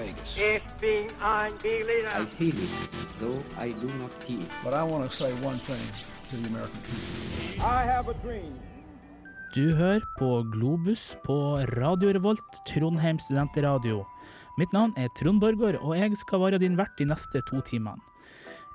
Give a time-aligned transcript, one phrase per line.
[0.00, 0.30] Vegas.
[0.38, 2.22] It's being unbelievable.
[2.22, 2.72] I feel it,
[3.20, 4.52] though I do not feel it.
[4.64, 5.84] But I want to say one thing
[6.30, 7.64] to the American people.
[7.78, 8.52] I have a dream.
[9.54, 14.04] Du hører på Globus på Radio Revolt, Trondheim studentradio.
[14.58, 17.98] Mitt navn er Trond Borgård, og jeg skal være din vert de neste to timene.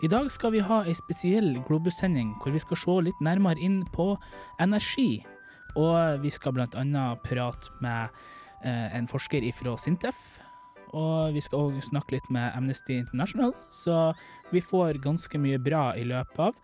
[0.03, 3.85] I dag skal vi ha ei spesiell Globus-sending hvor vi skal se litt nærmere inn
[3.95, 4.11] på
[4.59, 5.23] energi.
[5.79, 8.11] Og vi skal annet prate med
[8.65, 10.19] eh, en forsker fra Sintef.
[10.95, 14.13] Og vi skal òg snakke litt med Amnesty International, så
[14.53, 16.55] vi får ganske mye bra i løpet av.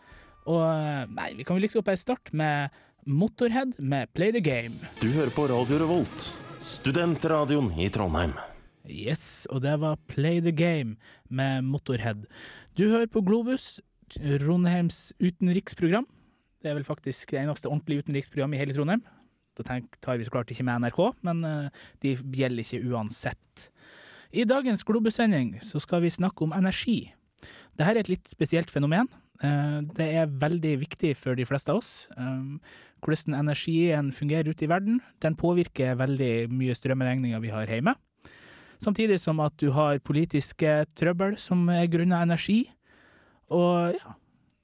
[0.50, 2.72] Og eh, nei, vi kan vel liksom bare starte med
[3.12, 4.80] Motorhead med Play the Game.
[5.02, 6.28] Du hører på Radio Revolt,
[6.64, 8.38] studentradioen i Trondheim.
[8.88, 10.96] Yes, og det var Play the Game
[11.30, 12.26] med Motorhead.
[12.78, 13.80] Du hører på Globus,
[14.12, 16.08] Trondheims utenriksprogram.
[16.62, 19.04] Det er vel faktisk det eneste ordentlige utenriksprogrammet i hele Trondheim.
[19.58, 23.68] Da tar vi så klart ikke med NRK, men eh, de gjelder ikke uansett.
[24.32, 27.12] I dagens Globus-sending så skal vi snakke om energi.
[27.76, 29.10] Dette er et litt spesielt fenomen.
[29.44, 32.08] Eh, Det er veldig viktig for de fleste av oss.
[32.18, 32.60] eh,
[33.02, 35.02] Hvordan energien fungerer ute i verden.
[35.20, 37.96] Den påvirker veldig mye strømregninger vi har hjemme.
[38.80, 42.70] Samtidig som at du har politiske trøbbel som er grunna energi.
[43.50, 44.14] Og ja,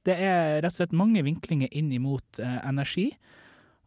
[0.06, 3.12] det er rett og slett mange vinklinger inn imot eh, energi.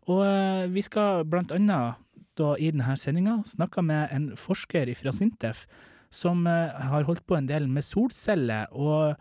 [0.08, 1.94] Og vi skal blant annet
[2.40, 5.66] da i denne sendinga snakke med en forsker fra Sintef
[6.10, 9.14] som eh, har holdt på en del med solceller og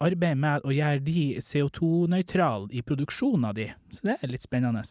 [0.00, 3.68] arbeider med å gjøre de CO2-nøytrale i produksjonen av de.
[3.92, 4.84] Så det er litt spennende.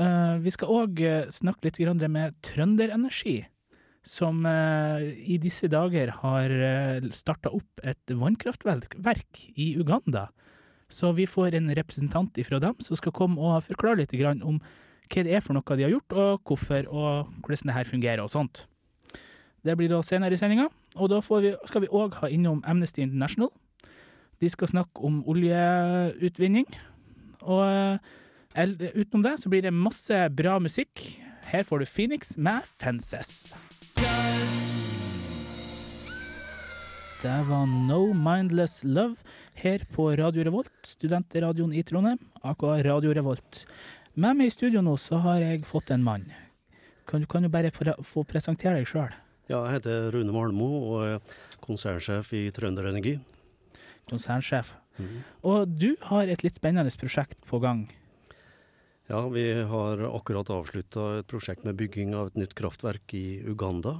[0.00, 3.42] Eh, vi skal òg snakke litt med Trønderenergi
[4.02, 6.56] som eh, i disse dager har
[7.14, 10.30] starta opp et vannkraftverk i Uganda.
[10.92, 14.58] Så vi får en representant ifra dem som skal komme og forklare litt om
[15.08, 18.22] hva det er for noe de har gjort, og hvorfor, og hvordan det her fungerer
[18.24, 18.66] og sånt.
[19.62, 23.02] Det blir da senere i sendinga, og da vi, skal vi òg ha innom Amnesty
[23.04, 23.52] International.
[24.42, 26.66] De skal snakke om oljeutvinning.
[27.46, 27.62] Og
[28.58, 31.04] eh, utenom det så blir det masse bra musikk.
[31.52, 33.54] Her får du Phoenix med Fences.
[37.22, 39.16] Det var No Mindless Love
[39.54, 43.62] her på Radio Revolt, studentradioen i Trondheim, aka Radio Revolt.
[44.12, 46.26] Med meg i studio nå så har jeg fått en mann.
[47.08, 49.14] Kan du kan du bare få presentere deg sjøl?
[49.48, 53.16] Ja, jeg heter Rune Malmo og er konsernsjef i Trønder Energi.
[54.10, 54.74] Konsernsjef.
[55.48, 57.86] Og du har et litt spennende prosjekt på gang.
[59.08, 63.96] Ja, vi har akkurat avslutta et prosjekt med bygging av et nytt kraftverk i Uganda.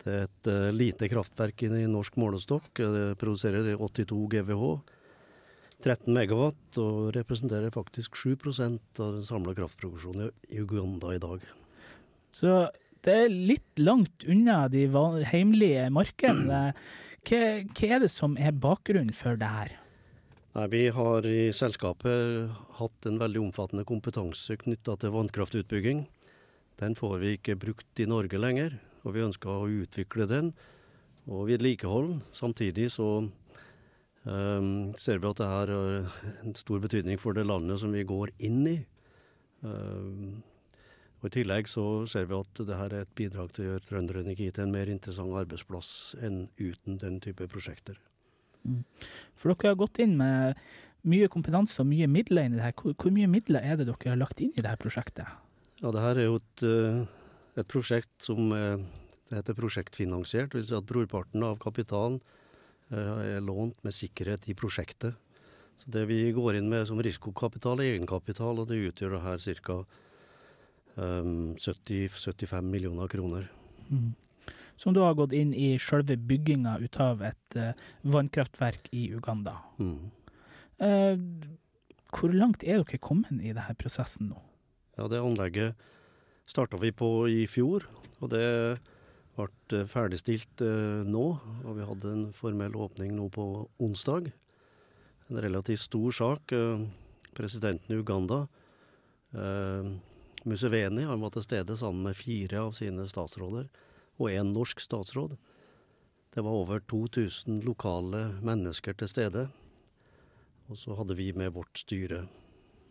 [0.00, 2.72] Det er et eh, lite kraftverk i norsk målestokk.
[2.72, 4.95] Det produserer 82 GWh.
[5.84, 11.44] 13 megawatt og representerer faktisk 7% av den samla kraftproduksjonen i Uganda i dag.
[12.32, 12.68] Så
[13.06, 14.86] det er litt langt unna de
[15.30, 16.62] heimlige markedene.
[17.26, 19.76] Hva, hva er det som er bakgrunnen for det her?
[20.56, 26.06] Nei, Vi har i selskapet hatt en veldig omfattende kompetanse knytta til vannkraftutbygging.
[26.80, 30.54] Den får vi ikke brukt i Norge lenger, og vi ønsker å utvikle den
[31.26, 32.22] og vedlikeholde den.
[32.32, 33.28] Samtidig så
[34.30, 38.04] ehm, ser vi at det har eh, en stor betydning for det landet som vi
[38.06, 38.76] går inn i.
[39.66, 40.42] Ehm,
[41.20, 43.86] og I tillegg så ser vi at det her er et bidrag til å gjøre
[43.86, 45.88] Trønderenergi til en mer interessant arbeidsplass
[46.22, 47.96] enn uten den type prosjekter.
[49.38, 50.58] For dere har gått inn med
[51.06, 52.76] mye kompetanse og mye midler inn i det her.
[52.76, 55.26] Hvor, hvor mye midler er det dere har lagt inn i det her prosjektet?
[55.82, 57.02] Ja, det her er jo et, eh,
[57.62, 58.82] et prosjekt som eh,
[59.30, 60.52] det heter prosjektfinansiert.
[60.52, 62.20] Det vil si at brorparten av kapitalen
[62.90, 65.16] er lånt med sikkerhet i prosjektet.
[65.76, 69.38] Så Det vi går inn med som risikokapital, er egenkapital, og det utgjør det her
[69.66, 69.84] ca.
[70.96, 73.50] 70-75 millioner kroner.
[74.76, 79.58] Som da har gått inn i selve bygginga ut av et uh, vannkraftverk i Uganda.
[79.76, 80.10] Mm.
[80.80, 81.16] Uh,
[82.16, 84.40] hvor langt er dere kommet i denne prosessen nå?
[84.96, 85.76] Ja, det anlegget
[86.48, 87.84] starta vi på i fjor,
[88.20, 88.46] og det
[89.36, 91.24] ble eh, ferdigstilt eh, nå.
[91.64, 93.46] Og vi hadde en formell åpning nå på
[93.82, 94.30] onsdag.
[95.30, 96.52] En relativt stor sak.
[96.56, 96.86] Eh,
[97.36, 98.46] presidenten i Uganda,
[100.48, 103.66] Museveni, han var til stede sammen med fire av sine statsråder,
[104.16, 105.34] og en norsk statsråd.
[106.32, 109.42] Det var over 2000 lokale mennesker til stede.
[110.70, 112.22] Og så hadde vi med vårt styre.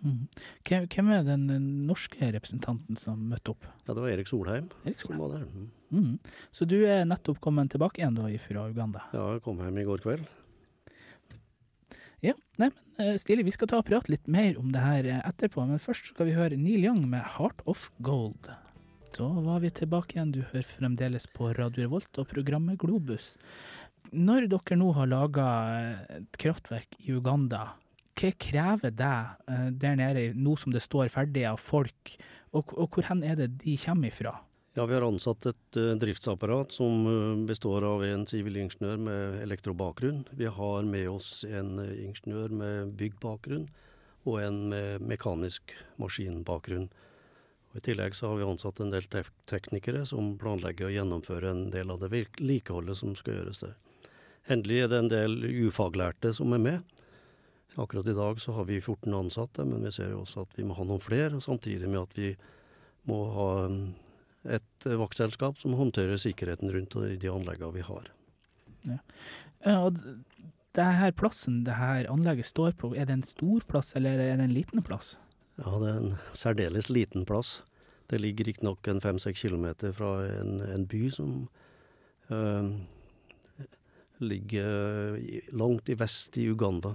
[0.06, 0.28] Mm.
[0.68, 1.48] Hvem er den
[1.88, 3.66] norske representanten som møtte opp?
[3.88, 5.22] Ja, det var Erik Solheim Erik som Solheim.
[5.24, 5.46] var der.
[5.50, 5.70] Mm.
[5.96, 6.18] Mhm.
[6.52, 9.06] Så du er nettopp kommet tilbake igjen da fra Uganda?
[9.16, 10.26] Ja, jeg kom hjem i går kveld.
[12.26, 13.46] Ja, nei, men eh, stilig.
[13.46, 16.30] Vi skal ta og prate litt mer om det her eh, etterpå, men først skal
[16.30, 18.50] vi høre Neil Young med 'Heart of Gold'.
[19.16, 20.34] Da var vi tilbake igjen.
[20.34, 23.36] Du hører fremdeles på Radio Revolt og programmet Globus.
[24.12, 25.48] Når dere nå har laga
[26.18, 27.76] et kraftverk i Uganda,
[28.16, 29.14] hva krever det
[29.52, 32.18] eh, der nede, nå som det står ferdig av folk,
[32.56, 34.38] og, og hvor hen er det de kommer ifra?
[34.78, 40.26] Ja, Vi har ansatt et uh, driftsapparat som uh, består av en sivilingeniør med elektrobakgrunn.
[40.36, 43.70] Vi har med oss en uh, ingeniør med byggbakgrunn
[44.28, 46.90] og en med mekanisk maskinbakgrunn.
[47.72, 51.56] Og I tillegg så har vi ansatt en del tek teknikere som planlegger å gjennomføre
[51.56, 53.76] en del av det vedlikeholdet som skal gjøres der.
[54.52, 55.40] Endelig er det en del
[55.70, 57.04] ufaglærte som er med.
[57.80, 60.68] Akkurat i dag så har vi 14 ansatte, men vi ser jo også at vi
[60.68, 62.34] må ha noen flere, samtidig med at vi
[63.08, 63.86] må ha um,
[64.46, 68.10] et vaktselskap som håndterer sikkerheten rundt de anleggene vi har.
[68.86, 68.98] Ja.
[69.76, 69.98] Og
[70.76, 74.38] det her plassen det her anlegget står på, er det en stor plass eller er
[74.38, 75.16] det en liten plass?
[75.58, 77.62] Ja, det er en særdeles liten plass.
[78.12, 81.48] Det ligger riktignok en fem-seks kilometer fra en, en by som
[82.30, 82.76] øh,
[84.20, 85.18] ligger
[85.56, 86.94] langt i vest i Uganda.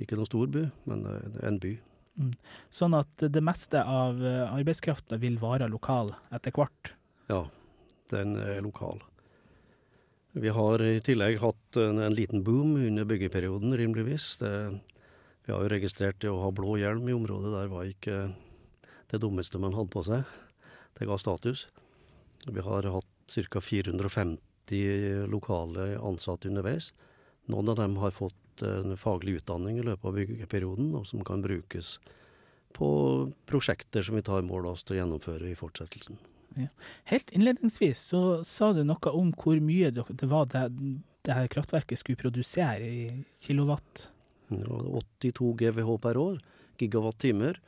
[0.00, 1.04] Ikke noen stor by, men
[1.44, 1.76] en by.
[2.20, 2.34] Mm.
[2.70, 6.94] Sånn at det meste av eh, arbeidskrafta vil være lokal etter hvert?
[7.30, 7.42] Ja,
[8.12, 9.02] den er lokal.
[10.34, 14.32] Vi har i tillegg hatt en, en liten boom under byggeperioden, rimeligvis.
[14.40, 14.50] Det,
[15.46, 18.18] vi har jo registrert det å ha blå hjelm i området der var ikke
[19.10, 20.24] det dummeste man hadde på seg.
[20.98, 21.68] Det ga status.
[22.46, 23.60] Vi har hatt ca.
[23.62, 26.92] 450 lokale ansatte underveis.
[27.52, 31.42] Noen av dem har fått en faglig utdanning i løpet av byggeperioden, og som kan
[31.42, 31.98] brukes
[32.74, 32.88] på
[33.46, 36.18] prosjekter som vi tar mål av oss til å gjennomføre i fortsettelsen.
[36.58, 36.70] Ja.
[37.10, 40.64] Helt innledningsvis så sa du noe om hvor mye det var det,
[41.26, 43.06] det her kraftverket skulle produsere i
[43.42, 44.08] kilowatt.
[44.54, 44.80] Ja,
[45.22, 46.42] 82 GWh per år,
[46.78, 47.58] gigawatt-timer.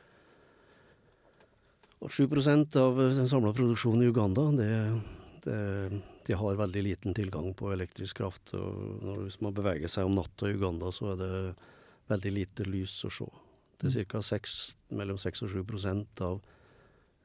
[2.04, 4.70] Og 7% av den samla produksjonen i Uganda, det,
[5.46, 5.56] det,
[6.26, 8.54] de har veldig liten tilgang på elektrisk kraft.
[8.54, 11.34] og når, Hvis man beveger seg om natta i Uganda, så er det
[12.10, 13.28] veldig lite lys å se.
[13.78, 14.22] Det er ca.
[14.96, 16.40] mellom 6 og 7% av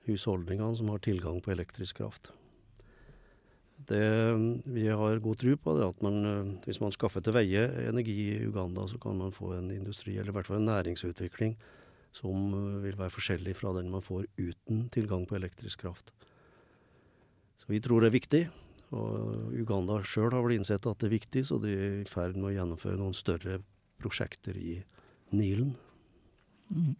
[0.05, 2.31] husholdningene som har tilgang på elektrisk kraft.
[3.87, 4.05] Det
[4.69, 8.45] vi har god tro på, er at man, hvis man skaffer til veie energi i
[8.45, 11.55] Uganda, så kan man få en industri, eller i hvert fall en næringsutvikling,
[12.13, 12.51] som
[12.83, 16.11] vil være forskjellig fra den man får uten tilgang på elektrisk kraft.
[17.57, 18.43] Så vi tror det er viktig.
[18.91, 22.35] Og Uganda sjøl har vel innsett at det er viktig, så de er i ferd
[22.35, 23.61] med å gjennomføre noen større
[24.01, 24.81] prosjekter i
[25.31, 25.75] Nilen.
[26.71, 26.95] Mm.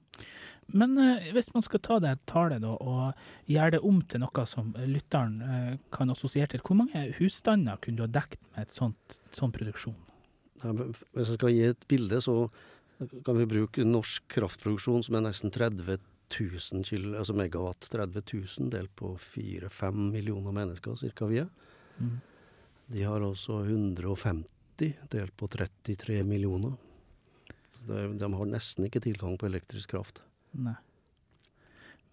[0.72, 4.46] Men eh, hvis man skal ta det tallet da, og gjøre det om til noe
[4.48, 8.76] som lytteren eh, kan assosiere til, hvor mange husstander kunne du ha dekket med et
[8.76, 9.98] sånt, sånn produksjon?
[10.62, 12.46] Ja, hvis jeg skal gi et bilde, så
[13.26, 15.98] kan vi bruke norsk kraftproduksjon som er nesten 30
[16.32, 17.90] 000 kilo, altså megawatt.
[17.92, 21.50] 30 000 delt på 4-5 millioner mennesker, cirka vi er.
[22.02, 22.20] Mm.
[22.92, 26.74] De har også 150 delt på 33 millioner.
[27.88, 30.22] De, de, har nesten ikke tilgang på elektrisk kraft.
[30.52, 30.76] Nei.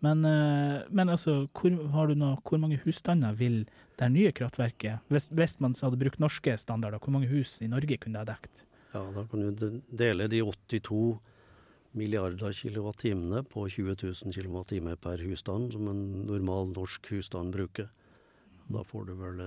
[0.05, 1.73] Men, eh, men altså, hvor,
[2.14, 3.64] noe, hvor, mange husstander vil
[3.99, 7.99] det nye kraftverket hvis, hvis, man hadde brukt norske standarder, hvor mange hus i Norge
[7.99, 8.62] kunne det ha dekt?
[8.93, 11.19] Ja, Da kan du dele de 82
[11.99, 17.91] milliarder kilowattimene på 20 000 kilowattimer per husstand, som en normal norsk husstand bruker.
[18.69, 19.43] Da får du vel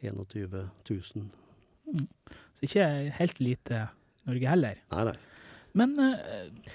[0.00, 1.30] 21 000.
[1.88, 2.06] Mm.
[2.54, 2.86] Så ikke
[3.18, 3.88] helt lite
[4.28, 4.80] Norge heller.
[4.92, 5.16] Nei, nei.
[5.78, 6.72] Men uh,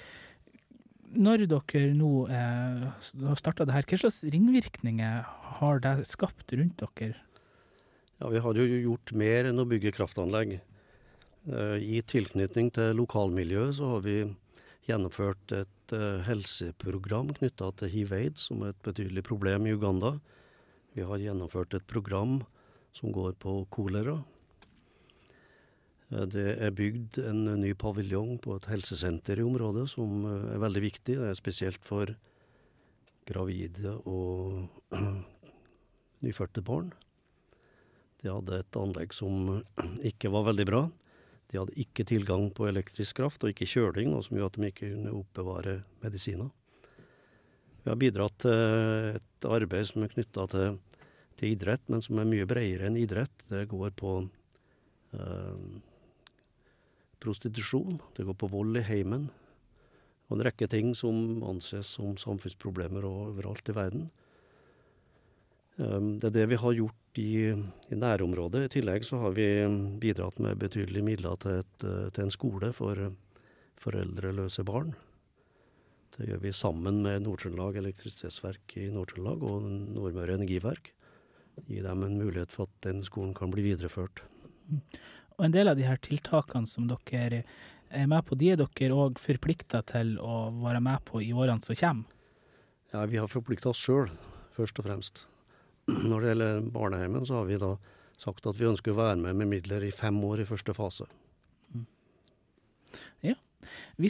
[1.14, 2.86] når dere nå eh,
[3.28, 5.20] har starta det her, hva slags ringvirkninger
[5.60, 7.20] har det skapt rundt dere?
[8.18, 10.58] Ja, Vi har jo gjort mer enn å bygge kraftanlegg.
[11.46, 14.18] Uh, I tilknytning til lokalmiljøet så har vi
[14.88, 15.94] gjennomført et
[16.26, 20.16] helseprogram knytta til hiv-aids, som er et betydelig problem i Uganda.
[20.94, 22.42] Vi har gjennomført et program
[22.94, 24.20] som går på kolera,
[26.14, 30.64] Eh, det er bygd en ny paviljong på et helsesenter i området som eh, er
[30.64, 31.18] veldig viktig.
[31.20, 32.14] Det er spesielt for
[33.30, 34.68] gravide og
[36.26, 36.92] nyfødte barn.
[38.22, 39.64] De hadde et anlegg som
[40.12, 40.84] ikke var veldig bra.
[41.52, 44.72] De hadde ikke tilgang på elektrisk kraft og ikke kjøling, noe som gjorde at de
[44.72, 46.50] ikke kunne oppbevare medisiner.
[47.84, 50.78] Vi har bidratt til et arbeid som er knytta til,
[51.40, 53.46] til, idrett, men som er mye bredere enn idrett.
[53.52, 54.16] Det går på
[55.18, 55.64] eh,
[57.24, 59.30] prostitusjon, det går på vold i heimen,
[60.28, 64.10] og en rekke ting som anses som samfunnsproblemer overalt i verden.
[65.78, 68.68] Um, det er det vi har gjort i, i, nærområdet.
[68.68, 69.48] I tillegg så har vi
[70.02, 73.08] bidratt med betydelige midler til, et, til en skole for
[73.82, 74.94] foreldreløse barn.
[76.14, 79.64] Det gjør vi sammen med Nord-Trøndelag Elektrisitetsverk i Nord-Trøndelag og
[79.96, 80.92] Nordmøre Energiverk.
[81.66, 84.22] Gi dem en mulighet for at den skolen kan bli videreført.
[85.38, 87.42] Og en del av de her tiltakene som dere
[87.94, 91.66] er med på, de er dere òg forplikta til å være med på i årene
[91.66, 92.22] som kommer?
[92.94, 94.12] Ja, vi har forplikta oss sjøl,
[94.54, 95.24] først og fremst.
[95.90, 97.74] Når det gjelder barneheimen, så har vi da
[98.22, 101.10] sagt at vi ønsker å være med med midler i fem år i første fase.
[103.24, 103.34] Vi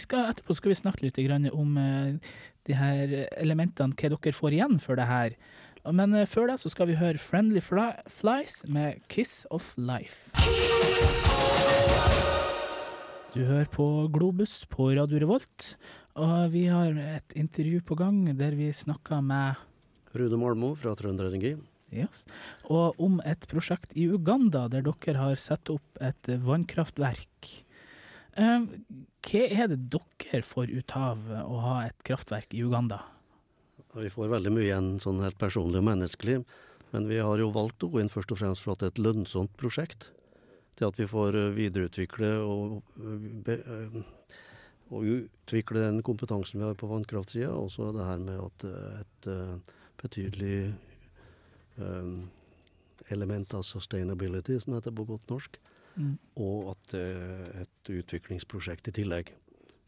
[0.01, 2.33] skal, etterpå skal vi snakke litt grann om eh,
[2.67, 5.37] de her elementene, hva dere får igjen for det her.
[5.91, 10.31] Men eh, før det så skal vi høre Friendly Flies med Kiss of Life.
[13.33, 15.73] Du hører på Globus på Radio Revolt,
[16.21, 19.57] og vi har et intervju på gang der vi snakker med
[20.13, 21.55] Rune Malmo fra Trønderenergi.
[21.93, 22.25] Yes.
[22.69, 27.49] Og om et prosjekt i Uganda der dere har satt opp et vannkraftverk.
[28.33, 28.67] Eh,
[29.23, 33.03] hva er det dere får ut av å ha et kraftverk i Uganda?
[33.93, 36.39] Vi får veldig mye igjen sånn helt personlig og menneskelig,
[36.93, 38.93] men vi har jo valgt å gå inn først og fremst for at det er
[38.95, 40.09] et lønnsomt prosjekt.
[40.73, 43.99] Til at vi får eh, videreutvikle og, eh, eh,
[44.93, 48.65] og utvikle den kompetansen vi har på vannkraftsida, og så det her med at
[49.01, 49.29] et
[50.01, 50.73] betydelig
[53.09, 55.57] element av sustainability, som heter på godt norsk,
[55.93, 56.17] Mm.
[56.41, 59.29] og at det er et utviklingsprosjekt i tillegg.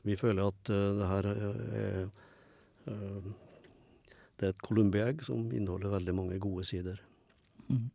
[0.06, 2.08] Vi føler at eh, det her eh, er
[2.94, 3.30] eh,
[4.36, 7.00] Det er et columbi-egg som inneholder veldig mange gode sider.
[7.70, 7.90] Mm.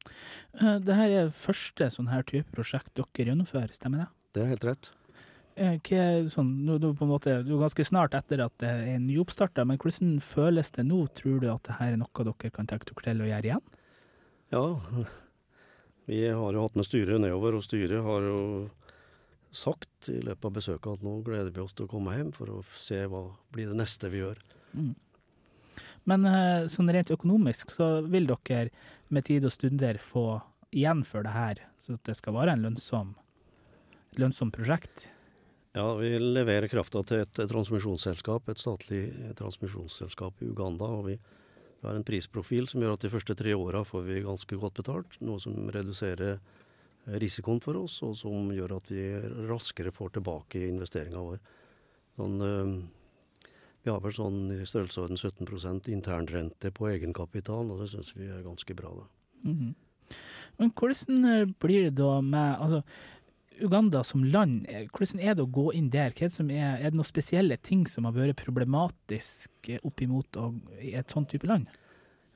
[0.58, 4.08] Eh, det er første sånn her type prosjekt dere gjennomfører, stemmer det?
[4.34, 4.90] Det er helt rett.
[5.60, 9.02] Eh, Hva sånn, du, på en måte, du er ganske snart etter at det er
[9.02, 11.04] nyoppstarta, men hvordan føles det nå?
[11.18, 13.66] Tror du at det her er noe dere kan tenke dere til å gjøre igjen?
[14.50, 14.64] Ja,
[16.10, 18.40] vi har jo hatt med styret nedover, og styret har jo
[19.54, 22.50] sagt i løpet av besøket at nå gleder vi oss til å komme hjem for
[22.50, 24.40] å se hva blir det neste vi gjør.
[24.74, 24.92] Mm.
[26.10, 28.70] Men eh, sånn rent økonomisk så vil dere
[29.14, 30.40] med tid og stunder få
[30.74, 33.14] igjen for det her, så det skal være en lønnsom,
[34.10, 35.10] et lønnsomt prosjekt?
[35.78, 39.04] Ja, vi leverer krafta til et transmisjonsselskap, et statlig
[39.38, 40.90] transmisjonsselskap i Uganda.
[40.90, 41.20] og vi
[41.80, 44.82] vi har en prisprofil som gjør at de første tre åra får vi ganske godt
[44.82, 46.38] betalt, noe som reduserer
[47.20, 49.04] risikoen for oss, og som gjør at vi
[49.48, 51.38] raskere får tilbake investeringa vår.
[52.20, 58.12] Sånn, eh, vi har vel sånn i størrelsesorden 17% internrente på egenkapital, og det syns
[58.16, 58.92] vi er ganske bra.
[59.00, 59.06] da.
[59.50, 59.74] Mhm.
[60.58, 62.82] Men hvordan eh, blir det da med altså,
[63.60, 66.14] Uganda som land, eh, hvordan er det å gå inn der?
[66.16, 70.38] Er, det er, er det noen spesielle ting som har vært problematisk eh, oppimot
[70.80, 71.68] i et sånt type land?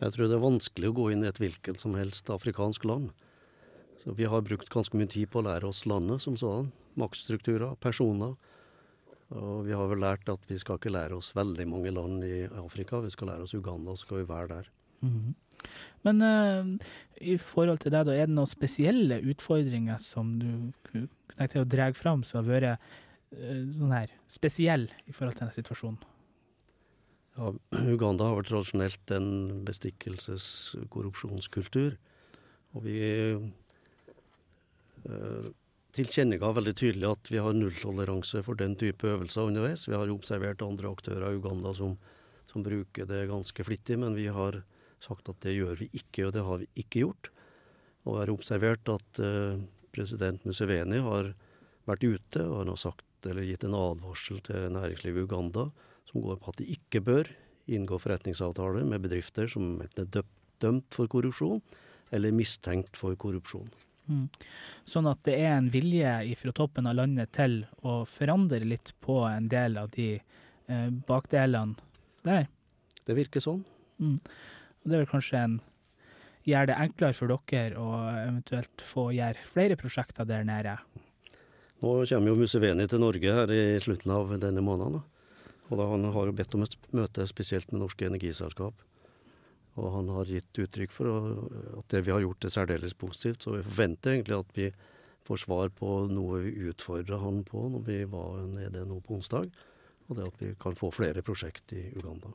[0.02, 3.12] Jeg tror det er vanskelig å gå inn i et hvilket som helst afrikansk land.
[4.02, 6.72] Så vi har brukt ganske mye tid på å lære oss landet som sådan.
[7.00, 8.34] Maktstrukturer, personer.
[9.32, 12.44] Og vi har vel lært at vi skal ikke lære oss veldig mange land i
[12.60, 13.00] Afrika.
[13.00, 14.68] Vi skal lære oss Uganda, så skal vi være der.
[15.04, 15.34] Mhm.
[16.04, 16.66] Men uh,
[17.24, 20.50] i forhold til deg, da, er det noen spesielle utfordringer som du
[20.88, 21.08] kunne
[21.38, 22.78] deg å dra fram, som har vært uh,
[23.94, 26.00] her spesiell i forhold til denne situasjonen?
[27.34, 27.46] Ja,
[27.90, 29.28] Uganda har vært tradisjonelt en
[29.66, 31.92] bestikkelses-korrupsjonskultur.
[32.74, 32.98] Og vi
[35.08, 35.46] uh,
[35.94, 39.88] tilkjennega veldig tydelig at vi har nulltoleranse for den type øvelser underveis.
[39.88, 41.92] Vi har jo observert andre aktører i Uganda som,
[42.50, 44.52] som bruker det ganske flittig, men vi har
[45.04, 47.30] sagt at det gjør vi ikke, og det har vi ikke gjort.
[48.08, 49.62] Og er observert at eh,
[49.94, 51.32] president Museveni har
[51.88, 55.68] vært ute og han har sagt, eller gitt en advarsel til næringslivet i Uganda
[56.10, 57.30] som går på at de ikke bør
[57.72, 60.28] inngå forretningsavtaler med bedrifter som enten er
[60.60, 61.62] dømt for korrupsjon
[62.14, 63.70] eller mistenkt for korrupsjon.
[64.04, 64.26] Mm.
[64.84, 69.22] Sånn at det er en vilje fra toppen av landet til å forandre litt på
[69.30, 71.78] en del av de eh, bakdelene
[72.24, 72.50] der.
[73.04, 73.64] Det virker sånn.
[74.00, 74.18] Mm.
[74.84, 75.56] Og det er vel kanskje en
[76.44, 80.76] gjør det enklere for dere å eventuelt få gjøre flere prosjekter der nede.
[81.80, 85.02] Nå kommer jo Museveni til Norge her i slutten av denne måneden.
[85.70, 88.74] Og da Han har jo bedt om et møte spesielt med norske energiselskap.
[89.74, 91.08] Og han har gitt uttrykk for
[91.80, 93.42] at det vi har gjort er særdeles positivt.
[93.42, 94.68] Så vi forventer egentlig at vi
[95.24, 99.50] får svar på noe vi utfordra han på når vi var nede nå på onsdag.
[100.06, 102.30] Og det at vi kan få flere prosjekt i Uganda.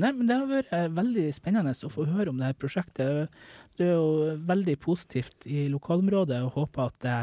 [0.00, 3.34] Nei, men Det har vært eh, veldig spennende å få høre om dette prosjektet.
[3.78, 7.18] Det er jo veldig positivt i lokalområdet og håper at det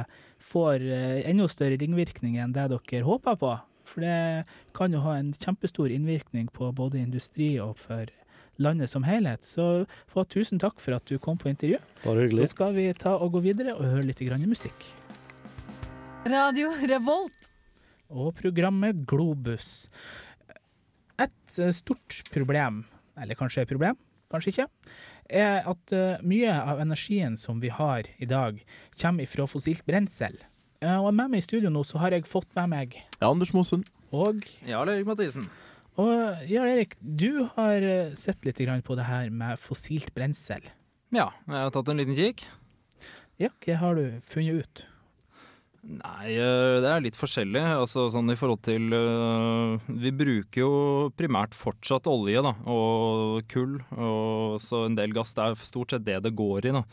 [0.48, 3.56] får eh, enda større ringvirkning enn det dere håper på.
[3.88, 8.10] For det kan jo ha en kjempestor innvirkning på både industri og for
[8.62, 9.46] landet som helhet.
[9.46, 11.80] Så få tusen takk for at du kom på intervju.
[12.04, 14.90] Bare Så skal vi ta og gå videre og høre litt grann musikk.
[16.28, 17.52] Radio Revolt.
[18.10, 19.90] Og programmet Globus.
[21.18, 22.84] Et eh, stort problem,
[23.18, 23.98] eller kanskje et problem,
[24.32, 24.68] kanskje ikke,
[25.34, 28.60] er at eh, mye av energien som vi har i dag,
[29.02, 30.38] kommer ifra fossilt brensel.
[30.84, 33.54] Eh, og med meg i studio nå så har jeg fått med meg Ja, Anders
[33.56, 33.86] Mosen.
[34.14, 35.50] og Jarl Erik Mathisen.
[35.98, 37.82] Og Jarl Erik, du har
[38.14, 40.62] sett litt på det her med fossilt brensel.
[41.10, 42.46] Ja, jeg har tatt en liten kikk.
[43.42, 44.86] Ja, hva har du funnet ut?
[45.88, 47.62] Nei, eh, det er litt forskjellig.
[47.64, 50.72] Altså sånn i forhold til eh, Vi bruker jo
[51.16, 55.32] primært fortsatt olje da, og kull, og så en del gass.
[55.38, 56.74] Det er stort sett det det går i.
[56.76, 56.84] da.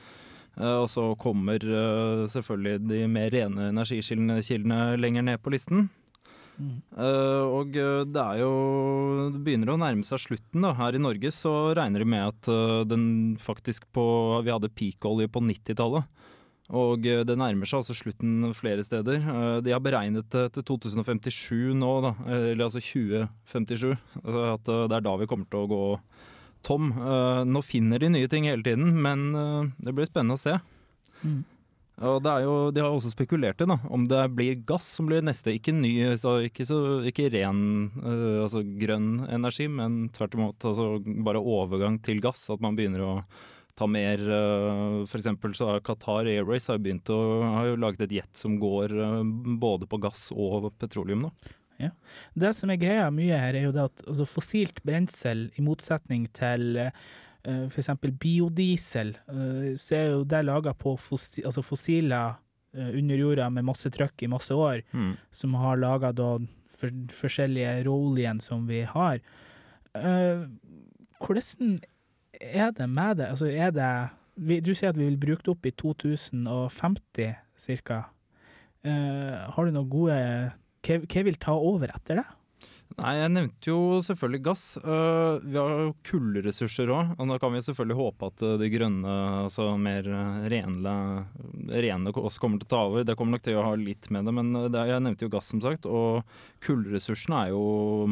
[0.61, 1.59] Eh, Og så kommer
[2.31, 5.89] selvfølgelig de mer rene energikildene lenger ned på listen.
[6.55, 6.77] Mm.
[6.95, 8.51] og det er jo
[9.35, 10.63] Det begynner å nærme seg slutten.
[10.63, 10.71] da.
[10.79, 14.05] Her i Norge så regner de med at den faktisk på
[14.47, 16.07] Vi hadde peakolje på 90-tallet.
[16.75, 19.21] Og eh, det nærmer seg altså slutten flere steder.
[19.23, 22.15] Eh, De har beregnet det til 2057 nå, da.
[22.27, 23.91] eh, Eller altså 2057.
[23.95, 25.83] eh, At eh, det er da vi kommer til å gå
[26.67, 26.93] tom.
[26.97, 30.57] Eh, Nå finner de nye ting hele tiden, men eh, det blir spennende å se.
[31.25, 31.43] Mm.
[32.05, 35.23] Og det jo, De har også spekulert i da, om det blir gass som blir
[35.23, 35.53] neste.
[35.55, 37.61] Ikke ny, så ikke, så, ikke ren
[38.03, 40.89] eh, altså grønn energi, men tvert imot altså
[41.23, 42.49] bare overgang til gass.
[42.51, 43.13] At man begynner å
[43.79, 47.19] ta mer uh, For eksempel så har Qatar Airways har begynt å
[47.57, 49.21] har jo laget et jet som går eh,
[49.61, 51.27] både på gass og petroleum.
[51.29, 51.53] da.
[52.39, 56.29] Det som er greia mye her, er jo det at altså, fossilt brensel, i motsetning
[56.37, 57.91] til uh, f.eks.
[58.21, 62.37] biodiesel, eh, så er jo det laga på fossi altså fossiler
[62.77, 64.83] eh, under jorda med masse trøkk i masse år,
[65.35, 66.31] som har laga da
[66.79, 69.21] for, forskjellige råoljen som vi har.
[69.95, 70.47] Eh,
[71.21, 71.79] hvordan
[72.53, 73.31] er det med det?
[73.33, 73.91] Altså, er det
[74.35, 77.35] vi, Du sier at vi vil bruke det opp i 2050
[77.85, 78.01] ca.
[78.85, 80.17] har du noen gode
[80.85, 82.27] hva, hva vil ta over etter det?
[82.95, 84.63] Nei, jeg nevnte jo selvfølgelig gass.
[84.79, 88.69] Uh, vi har jo kullressurser òg, og da kan vi selvfølgelig håpe at eh, de
[88.71, 90.07] grønne, altså mer
[90.53, 90.93] renle,
[91.75, 93.07] rene, oss kommer til å ta over.
[93.09, 95.33] Det kommer nok til å ha litt med det, men eh, det, jeg nevnte jo
[95.35, 95.91] gass, som sagt.
[95.91, 97.65] Og kullressursene er jo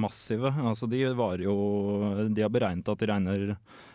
[0.03, 0.51] massive.
[0.65, 1.57] Altså, de varer jo
[2.33, 3.47] De har beregnet at de regner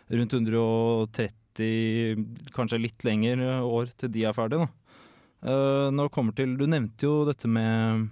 [0.08, 4.88] rundt 130, kanskje litt lenger år til de er ferdige, da.
[5.42, 8.08] Eh, når det kommer til Du nevnte jo dette med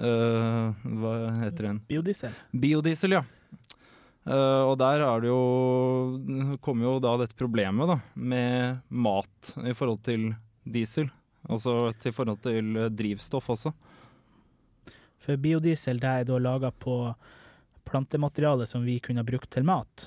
[0.00, 1.10] uh, Hva
[1.42, 1.80] heter det igjen?
[1.90, 2.38] Biodiesel?
[2.62, 3.24] Biodiesel, ja.
[4.22, 9.74] Uh, og der er det jo kommer jo da dette problemet da, med mat i
[9.76, 10.30] forhold til
[10.62, 11.10] diesel.
[11.50, 13.72] Altså til forhold til eh, drivstoff også.
[15.22, 16.96] For biodiesel det er da laga på
[17.88, 20.06] plantemateriale som vi kunne brukt til mat.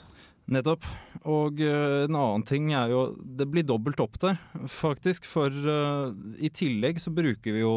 [0.51, 0.85] Nettopp.
[1.25, 4.37] Og uh, en annen ting er jo Det blir dobbelt opp der,
[4.69, 5.25] faktisk.
[5.29, 7.75] For uh, i tillegg så bruker vi jo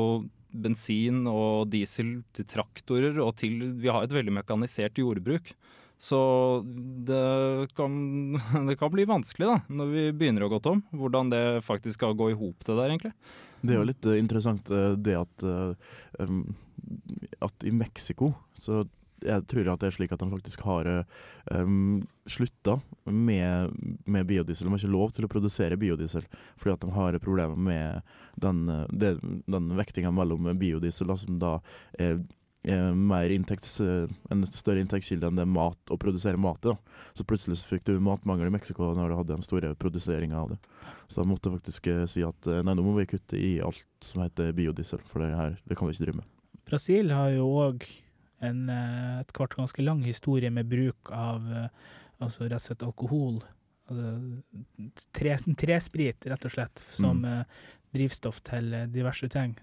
[0.49, 5.55] bensin og diesel til traktorer, og til Vi har et veldig mekanisert jordbruk.
[5.99, 6.19] Så
[7.09, 7.93] det kan,
[8.69, 10.85] det kan bli vanskelig da, når vi begynner å gå tom.
[10.93, 13.15] Hvordan det faktisk skal gå i hop det der, egentlig.
[13.59, 14.69] Det er jo litt eh, interessant
[15.03, 15.45] det at,
[17.43, 18.85] at i Mexico så
[19.25, 20.89] jeg tror at det er slik at de faktisk har
[21.53, 23.75] um, slutta med,
[24.07, 24.67] med biodiesel.
[24.69, 26.27] De har ikke lov til å produsere biodiesel
[26.59, 28.03] fordi at de har problemer med
[28.41, 31.53] den, eh, den vektinga mellom biodiesel, da, som da
[31.99, 32.21] er,
[32.69, 36.75] er mer inntekts, eh, en større inntektskilde enn det er mat, å produsere mat i.
[37.19, 40.59] Så plutselig fikk du matmangel i Mexico når du hadde den store produseringa av det.
[41.09, 43.87] Så de måtte faktisk eh, si at eh, nei, nå må vi kutte i alt
[44.05, 46.35] som heter biodiesel, for det her det kan vi ikke drive med.
[46.69, 47.87] Brasil har jo òg
[48.41, 51.69] en eh, et kvart ganske lang historie med bruk av eh,
[52.21, 53.41] altså rett og slett alkohol.
[53.89, 54.43] Altså,
[55.17, 57.41] tre, tresprit, rett og slett, som Mm.
[57.41, 57.45] eh,
[57.95, 59.57] drivstoff til diverse ting.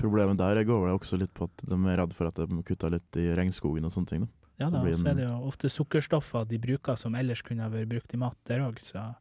[0.00, 2.90] Problemet der går vel også litt på at de er redd for at de kutter
[2.90, 4.20] litt i regnskogen og sånne ting.
[4.24, 4.28] Da.
[4.64, 7.68] Ja da, og så er det jo ofte sukkerstoffer de bruker som ellers kunne ha
[7.68, 9.14] vært brukt i mat der òg, så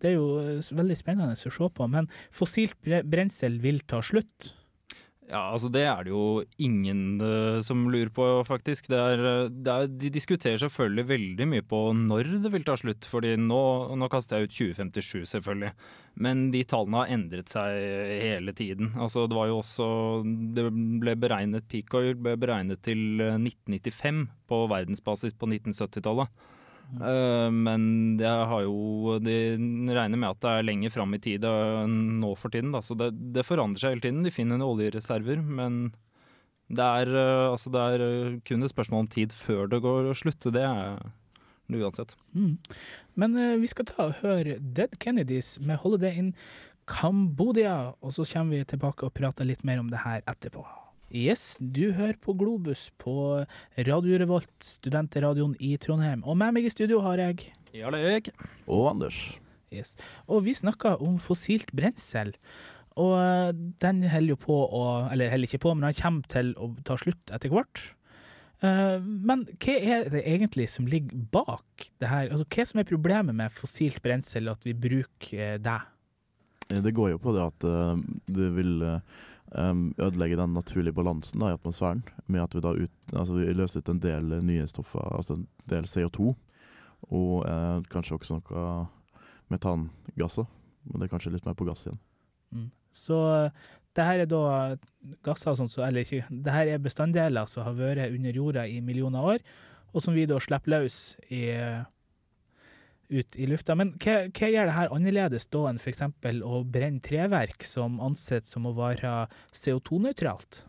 [0.00, 0.24] det er jo
[0.80, 1.86] veldig spennende å se på.
[1.88, 4.54] Men fossilt bre- brensel vil ta slutt.
[5.24, 8.90] Ja, altså det er det jo ingen uh, som lurer på, faktisk.
[8.92, 12.76] Det er, eh, det er, de diskuterer selvfølgelig veldig mye på når det vil ta
[12.76, 13.08] slutt.
[13.08, 13.60] fordi nå,
[13.96, 15.72] nå kaster jeg ut 2057, selvfølgelig.
[16.20, 17.72] Men de tallene har endret seg
[18.20, 18.92] hele tiden.
[19.00, 19.86] Altså det var jo også
[20.54, 20.68] Det
[21.02, 26.44] ble beregnet Peak Oil ble beregnet til eh, 1995 på verdensbasis på 1970-tallet.
[26.92, 27.84] Eh, men
[28.20, 29.36] jeg har jo De
[29.96, 32.72] regner med at det er lenger fram i tid enn nå for tiden.
[32.74, 32.82] Da.
[32.84, 34.24] Så det, det forandrer seg hele tiden.
[34.26, 35.88] De finner noen oljereserver, men
[36.72, 40.08] det er, uh, altså det er eh, kun et spørsmål om tid før det går
[40.08, 40.52] å slutte.
[40.54, 41.02] Det er
[41.68, 42.14] det uansett.
[42.36, 42.56] Mm.
[43.20, 46.32] Men uh, vi skal ta og høre Dead Kennedys med 'Holiday in
[46.88, 50.64] Cambodia', og så kommer vi tilbake og prater litt mer om det her etterpå.
[51.14, 53.12] Yes, du hører på Globus på
[53.86, 56.24] Radio Revolt, studentradioen i Trondheim.
[56.26, 58.32] Og med meg i studio har jeg Jarl Erik.
[58.66, 59.18] Og Anders.
[59.70, 59.94] Yes.
[60.26, 62.34] Og vi snakker om fossilt brensel.
[62.98, 64.82] Og eh, den holder jo på å
[65.14, 67.84] Eller holder ikke på, men den kommer til å ta slutt etter hvert.
[68.66, 72.32] Eh, Men hva er det egentlig som ligger bak det her?
[72.32, 75.80] Altså, hva som er problemet med fossilt brensel, og at vi bruker eh, det?
[76.74, 77.64] Det går jo på det at
[78.34, 78.80] det vil
[79.52, 83.38] eh, em, ødelegge den naturlige balansen da, i atmosfæren, med at vi da ut, altså
[83.38, 86.34] vi løser ut en del nye stoffer, altså en del CO2,
[87.12, 88.66] og eh, kanskje også noe
[89.52, 90.48] metangasser.
[90.84, 92.00] Men det er kanskje litt mer på gass igjen.
[92.54, 92.68] Mm.
[92.94, 94.44] Så eh, det her er da
[95.24, 98.80] gasser sånt, så, eller ikke, det her er bestanddeler som har vært under jorda i
[98.84, 99.44] millioner år,
[99.94, 101.46] og som vi da slipper løs i,
[103.08, 103.76] ut i lufta.
[103.78, 106.04] Men hva, hva gjør det her annerledes da enn f.eks.
[106.44, 110.64] å brenne treverk, som ansett som å være CO2-nøytralt?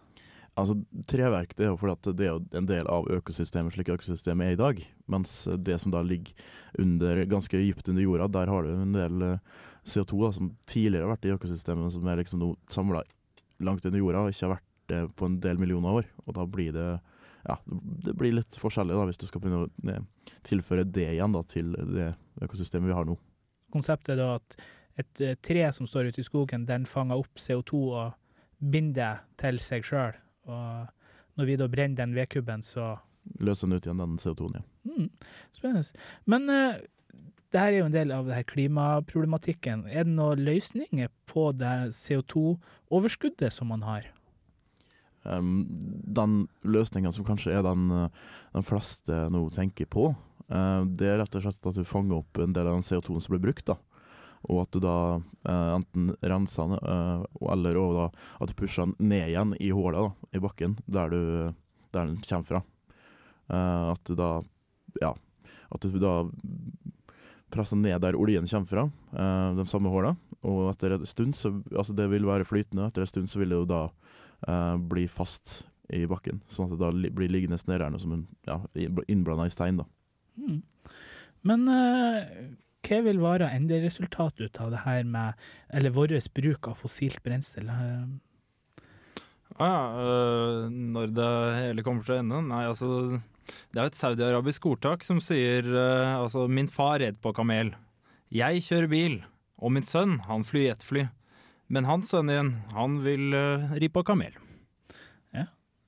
[0.56, 0.78] Altså,
[1.10, 4.60] Treverk det er jo fordi det er en del av økosystemet slik økosystemet er i
[4.62, 4.78] dag.
[5.12, 5.34] Mens
[5.68, 6.32] det som da ligger
[6.80, 9.42] under, ganske dypt under jorda, der har du en del eh,
[9.84, 13.04] CO2 da, som tidligere har vært i økosystemet, som er liksom samla
[13.68, 16.10] langt under jorda og ikke har vært det på en del millioner år.
[16.24, 16.88] Og da blir det
[17.46, 17.58] ja,
[18.06, 21.44] det blir litt forskjellig da, hvis du skal begynne å eh, tilføre det igjen da,
[21.50, 22.12] til det
[22.46, 23.18] økosystemet vi har nå.
[23.74, 24.58] Konseptet er da at
[25.02, 28.16] et eh, tre som står ute i skogen, den fanger opp CO2 og
[28.60, 30.18] binder det til seg sjøl.
[30.50, 32.96] Og når vi da brenner den vedkubben, så
[33.42, 34.66] Løser den ut igjen den CO2-en, ja.
[34.86, 35.08] mm,
[35.56, 36.04] Spennende.
[36.30, 36.76] Men uh,
[37.50, 39.88] det her er jo en del av det her klimaproblematikken.
[39.90, 44.12] Er det noen løsninger på det CO2-overskuddet som man har?
[45.26, 48.08] Um, den løsningen som kanskje er den, uh,
[48.54, 50.12] den fleste nå tenker på,
[50.54, 53.24] uh, det er rett og slett at du fanger opp en del av den CO2-en
[53.26, 53.66] som blir brukt.
[53.72, 53.80] da.
[54.46, 58.10] Og at du da uh, enten renser den, uh, eller da,
[58.40, 61.54] at du pusher den ned igjen i hullet i bakken, der, du,
[61.96, 62.62] der den kommer fra.
[63.50, 64.30] Uh, at du da
[65.02, 65.12] ja,
[65.74, 66.20] at du da
[67.54, 68.86] presser ned der oljen kommer fra,
[69.18, 70.20] uh, de samme hullene.
[70.46, 73.50] Og etter en stund, så, altså det vil være flytende, etter en stund så vil
[73.50, 73.82] det jo da
[74.48, 76.42] eh, blir fast i bakken.
[76.50, 78.60] Sånn at det da blir liggende nede som en ja,
[79.08, 79.82] innblanda i stein.
[79.82, 79.86] da.
[80.36, 80.62] Mm.
[81.46, 82.22] Men uh,
[82.86, 85.38] hva vil være enderesultatet ut av det her med
[85.74, 87.70] Eller vår bruk av fossilt brensel?
[87.70, 88.08] Eh,
[89.56, 92.42] Ah, øh, når det hele kommer til ende?
[92.44, 93.22] Nei, altså
[93.72, 97.76] Det er jo et saudiarabisk ordtak som sier øh, altså Min far red på kamel.
[98.32, 99.24] Jeg kjører bil.
[99.58, 101.06] Og min sønn, han flyr jetfly.
[101.68, 104.36] Men hans sønn igjen, han vil uh, ri på kamel.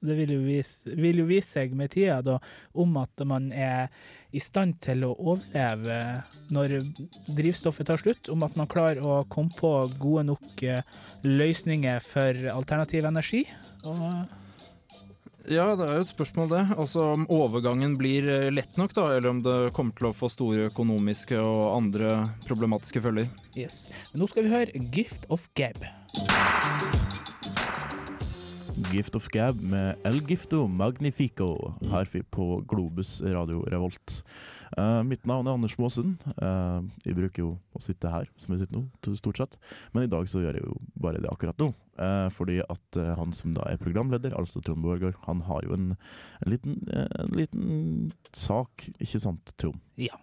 [0.05, 2.37] det vil jo, vise, vil jo vise seg med tida da,
[2.77, 3.89] om at man er
[4.35, 5.97] i stand til å overleve
[6.53, 6.77] når
[7.37, 10.83] drivstoffet tar slutt, om at man klarer å komme på gode nok eh,
[11.25, 13.45] løsninger for alternativ energi.
[13.87, 14.03] Og
[15.47, 16.63] Ja, det er jo et spørsmål, det.
[16.75, 20.27] Altså om overgangen blir øh, lett nok, da, eller om det kommer til å få
[20.27, 22.17] store økonomiske og andre
[22.49, 23.29] problematiske følger.
[23.55, 23.85] yes.
[24.11, 25.87] Men nå skal vi høre 'Gift of Gab'.
[28.91, 34.23] Gift of Gab med El Gifto Magnifico her vi på Globus Radio Revolt.
[34.75, 36.17] Eh, mitt navn er Anders Maasen.
[36.41, 39.57] Uh, jeg bruker jo å sitte her, som jeg sitter nå, stort sett.
[39.95, 41.71] Men i dag så gjør jeg jo bare det akkurat nå.
[41.97, 45.89] Uh, fordi at han som da er programleder, altså Trond Borgar, han har jo en,
[46.43, 47.67] en, liten, en liten
[48.35, 49.79] sak, ikke sant, Trond?
[50.01, 50.19] Ja.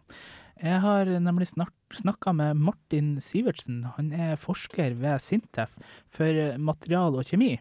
[0.62, 3.82] Jeg har nemlig snakka med Martin Sivertsen.
[3.96, 5.74] Han er forsker ved Sintef
[6.14, 7.56] for material og kjemi.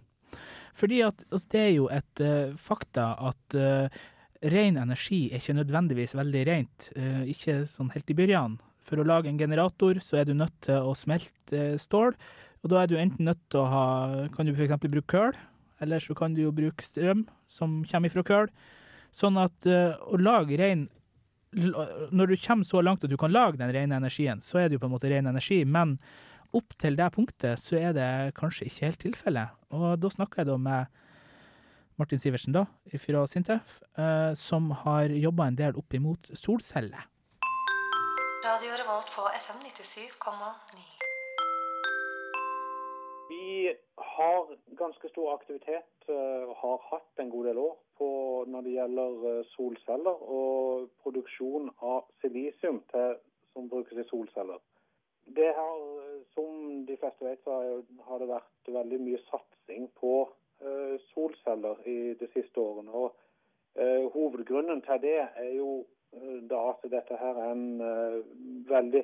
[0.78, 4.02] Fordi at altså, det er jo et uh, fakta at uh,
[4.52, 6.92] ren energi er ikke nødvendigvis veldig rent.
[6.96, 8.60] eh, ikke sånn helt i begynnelsen.
[8.84, 12.16] For å lage en generator så er du nødt til å smelte eh, stål,
[12.64, 13.86] og da er du enten nødt til å ha
[14.36, 14.76] Kan du f.eks.
[14.80, 15.38] bruke kull,
[15.80, 18.52] eller så kan du jo bruke strøm som kommer fra kull.
[19.12, 20.90] Sånn at eh, å lage ren
[21.54, 24.80] Når du kommer så langt at du kan lage den rene energien, så er det
[24.80, 26.00] jo på en måte ren energi, men
[26.54, 29.54] opp til det punktet så er det kanskje ikke helt tilfellet.
[29.70, 31.03] Og da snakker jeg da med
[32.00, 32.66] Martin Sivertsen da,
[33.06, 37.06] fra Sintef, eh, som har jobba en del opp imot solceller.
[38.44, 40.82] Radio Revolt på FM 97,9.
[43.30, 48.10] Vi har ganske stor aktivitet eh, og har hatt en god del år på
[48.52, 53.16] når det gjelder eh, solceller og produksjon av silisium til,
[53.54, 54.60] som brukes i solceller.
[55.38, 59.20] Det har, eh, Som de fleste vet, så har jo- har det vært veldig mye
[59.30, 60.14] satsing på
[60.62, 62.92] eh, solceller i de siste årene.
[62.92, 63.16] og
[63.76, 68.24] eh, Hovedgrunnen til det er jo eh, da at dette her er en eh,
[68.70, 69.04] veldig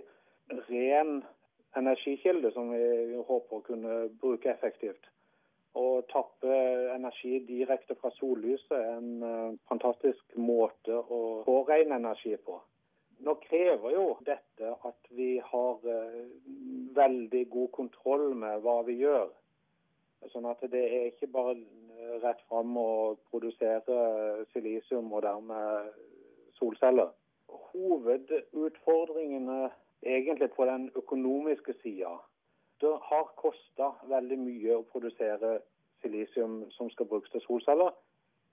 [0.69, 1.23] ren
[1.77, 5.09] energikilde som vi håper å kunne bruke effektivt.
[5.77, 6.49] Å tappe
[6.95, 12.59] energi direkte fra sollyset er en eh, fantastisk måte å få ren energi på.
[13.19, 16.23] Nå krever jo dette at vi har eh,
[16.95, 19.29] veldig god kontroll med hva vi gjør.
[20.33, 21.53] Sånn at det er ikke bare
[22.23, 25.91] rett fram og produsere silisium og dermed
[26.59, 27.09] solceller.
[27.49, 29.69] Hovedutfordringene
[30.03, 32.09] egentlig på den økonomiske sida.
[32.81, 35.59] Det har kosta veldig mye å produsere
[36.01, 37.91] silisium som skal brukes til solceller,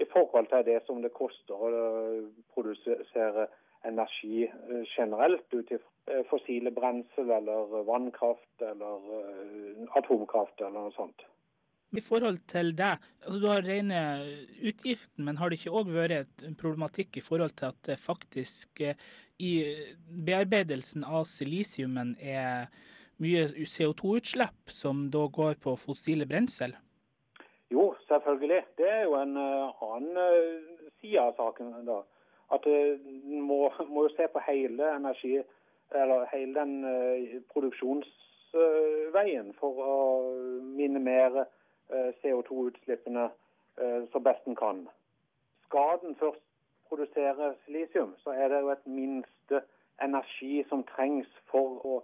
[0.01, 1.71] i forhold til det som det koster å
[2.55, 3.47] produsere
[3.87, 11.23] energi eh, generelt ut eh, fossile brensel eller vannkraft eller eh, atomkraft eller noe sånt.
[11.94, 14.01] I forhold til deg, altså du har rene
[14.59, 18.83] utgiften, men har det ikke òg vært en problematikk i forhold til at det faktisk
[19.38, 19.53] i
[20.27, 22.66] bearbeidelsen av silisiumen er
[23.22, 26.75] mye CO2-utslipp som da går på fossile brensel?
[27.72, 28.62] Jo, selvfølgelig.
[28.79, 30.22] Det er jo en uh, annen uh,
[31.01, 31.87] side av saken.
[31.87, 32.01] da.
[32.55, 35.42] At en må, må, se på hele energi,
[35.94, 36.85] eller hele den
[37.51, 39.96] produksjonsveien for å
[40.79, 41.46] minimere
[41.90, 43.29] CO2-utslippene
[44.12, 44.87] så best en kan.
[45.66, 46.42] Skal den først
[46.88, 49.62] produsere silisium, så er det jo et minste
[50.03, 51.96] energi som trengs for å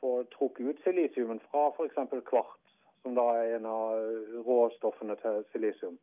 [0.00, 1.98] få trukket ut silisiumen fra f.eks.
[2.28, 5.98] kvarts, som da er en av råstoffene til silisium.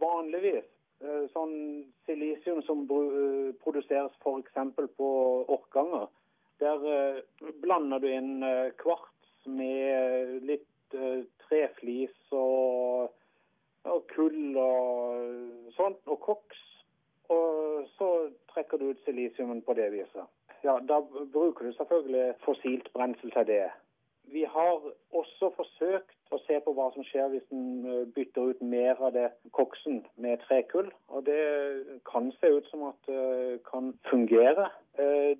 [0.00, 0.66] Vanligvis
[1.32, 1.54] sånn
[2.06, 2.86] silisium som
[3.62, 4.56] produseres f.eks.
[4.96, 5.10] på
[5.56, 6.08] Orkanger,
[6.62, 7.22] der
[7.62, 8.42] blander du inn
[8.82, 10.66] kvarts med litt
[11.48, 13.12] treflis og,
[13.84, 16.64] og kull og sånt, og koks.
[17.28, 18.08] Og så
[18.52, 20.24] trekker du ut silisiumen på det viset.
[20.64, 21.00] Ja, Da
[21.32, 23.66] bruker du selvfølgelig fossilt brensel til det.
[24.32, 24.80] Vi har
[25.12, 29.28] også forsøkt å se på hva som skjer hvis en bytter ut mer av det
[29.56, 30.90] koksen med trekull.
[31.08, 31.40] Og det
[32.10, 34.68] kan se ut som at det kan fungere.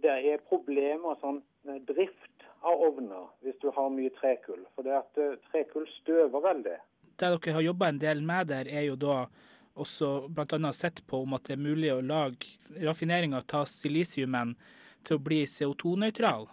[0.02, 1.42] Det er problemer sånn
[1.90, 4.64] drift av ovner hvis du har mye trekull.
[4.74, 6.78] For det at trekull støver veldig.
[7.18, 9.22] Det dere har jobba en del med der, er jo da
[9.78, 10.72] også bl.a.
[10.72, 14.54] sett på om at det er mulig å lage raffinering av silisiumen
[15.06, 16.48] til å bli CO2-nøytral?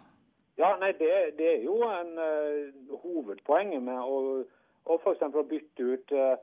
[0.57, 4.45] Ja, nei, det, det, er jo en uh, hovedpoenget med å,
[4.87, 5.25] å f.eks.
[5.49, 6.37] bytte ut uh,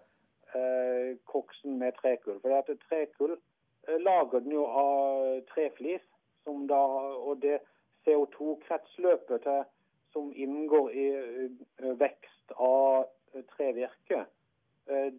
[1.33, 2.41] koksen med trekull.
[2.43, 3.39] For at trekull
[4.03, 6.03] lager den jo av treflis,
[6.45, 6.79] som da,
[7.23, 7.63] og det
[8.07, 9.49] CO2-kretsløpet
[10.13, 11.07] som inngår i
[12.01, 13.07] vekst av
[13.55, 14.27] trevirke,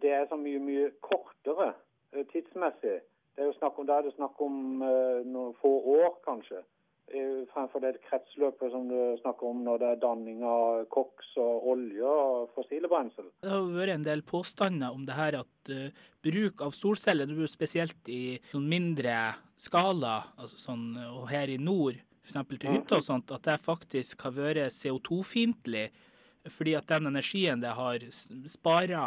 [0.00, 1.72] det er så mye, mye kortere
[2.30, 3.00] tidsmessig.
[3.34, 6.62] Det er jo snakk om, da er det snakk om noen få år, kanskje
[7.52, 12.06] fremfor det kretsløpet som du snakker om når det er danning av koks og olje
[12.08, 13.28] og fossile brensel.
[13.44, 15.72] Det har vært en del påstander om det her at
[16.24, 22.58] bruk av solceller, spesielt i mindre skala, altså sånn, og her i nord, f.eks.
[22.58, 25.88] til hytta og sånt, at det faktisk har vært CO2-fiendtlig.
[26.52, 28.02] Fordi at den energien det har
[28.52, 29.04] spara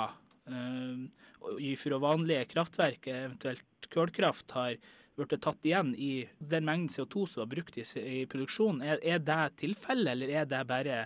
[0.49, 4.77] uh, fra vanlige kraftverk, eventuelt kullkraft, har
[5.17, 8.84] blitt tatt igjen i den mengden CO2 som var brukt i, i produksjonen.
[8.86, 10.99] Er, er, det tilfellet, eller er det bare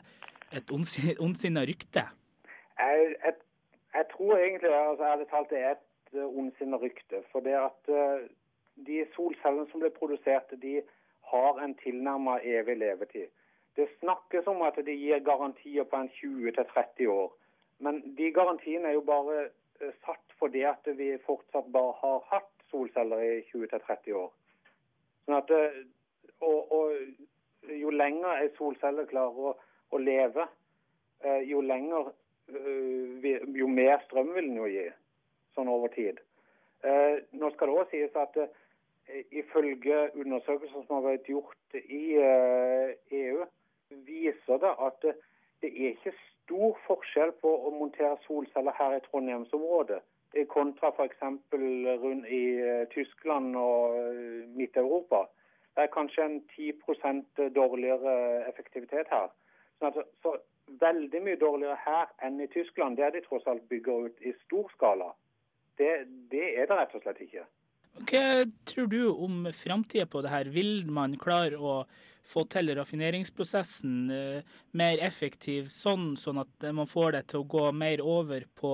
[0.51, 2.05] et ondsinna rykte?
[2.81, 3.35] Jeg, jeg,
[3.95, 7.23] jeg, tror egentlig altså, ærlig talt det er et uh, ondsinna rykte.
[7.31, 8.23] For det at uh,
[8.87, 10.79] de solcellene som ble produsert, de
[11.31, 13.27] har en tilnærmet evig levetid.
[13.75, 17.31] Det snakkes om at de gir garantier på en 20-30 år.
[17.79, 19.45] Men de garantiene er jo bare
[19.81, 24.31] uh, satt fordi at vi fortsatt bare har hatt solceller i 20-30 år.
[25.25, 25.51] Sånn at,
[26.41, 29.55] og, og jo lenger ei solcelle klarer å,
[29.91, 30.47] å leve,
[31.45, 32.09] jo lenger
[33.55, 34.87] jo mer strøm vil den jo gi,
[35.55, 36.19] sånn over tid.
[37.37, 38.37] Nå skal det òg sies at
[39.31, 42.03] ifølge undersøkelser som har vært gjort i
[43.21, 43.45] EU,
[44.07, 45.05] viser det at
[45.61, 50.01] det er ikke stor forskjell på å montere solceller her i Trondheimsområdet
[50.47, 51.23] kontra f.eks.
[52.03, 52.43] rundt i
[52.93, 53.95] Tyskland og
[54.55, 55.25] Midt-Europa.
[55.75, 59.27] Det er kanskje en 10% dårligere effektivitet her.
[59.79, 60.37] Så, så,
[60.79, 64.69] veldig mye dårligere her enn i Tyskland, der de tross alt bygger ut i stor
[64.75, 65.09] skala.
[65.77, 67.43] Det, det er det rett og slett ikke.
[67.99, 70.49] Hva tror du om framtida på det her?
[70.53, 71.81] Vil man klare å
[72.27, 77.65] få til raffineringsprosessen eh, mer effektiv, sånn, sånn at man får det til å gå
[77.75, 78.73] mer over på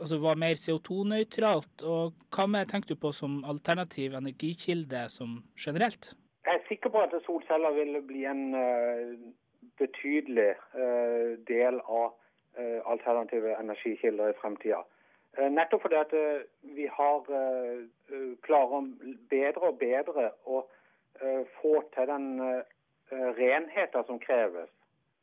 [0.00, 1.84] altså være mer CO2-nøytralt.
[1.84, 6.14] Og hva med tenker du på som alternativ energikilde som generelt?
[6.46, 9.12] Jeg er sikker på at solceller vil bli en uh,
[9.80, 10.54] betydelig
[11.48, 12.14] del av
[12.58, 14.80] eh, alternative energikilder i fremtida.
[15.38, 16.42] Eh, nettopp fordi at eh,
[16.76, 17.86] vi har eh,
[18.42, 18.86] klarer
[19.30, 20.64] bedre og bedre å
[21.60, 22.28] få til den
[23.36, 24.70] renheten som kreves,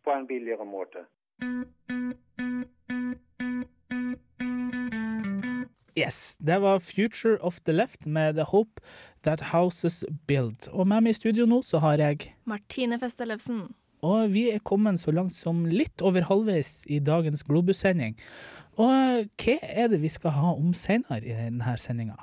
[0.06, 1.02] på en billigere måte.
[5.98, 8.82] Yes, det var Future of the Left med The Hope
[9.24, 10.70] That Houses Build.
[10.70, 13.72] Og med meg i studio nå så har jeg Martine Festelevsen.
[14.06, 18.13] Og vi er kommet så langt som litt over halvveis i dagens Globus-sending.
[18.77, 22.17] Og hva er det vi skal ha om senere i denne sendinga?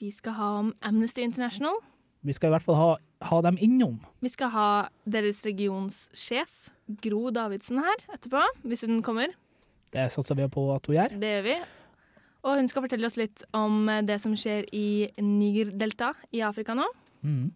[0.00, 1.76] Vi skal ha om Amnesty International.
[2.22, 2.88] Vi skal i hvert fall ha,
[3.28, 3.98] ha dem innom.
[4.22, 4.70] Vi skal ha
[5.04, 6.70] deres regionssjef,
[7.02, 9.34] Gro Davidsen, her etterpå, hvis hun kommer.
[9.92, 11.16] Det satser vi på at hun gjør.
[11.20, 11.56] Det gjør vi.
[12.42, 16.88] Og hun skal fortelle oss litt om det som skjer i Niger-delta i Afrika nå.
[17.22, 17.52] Mm.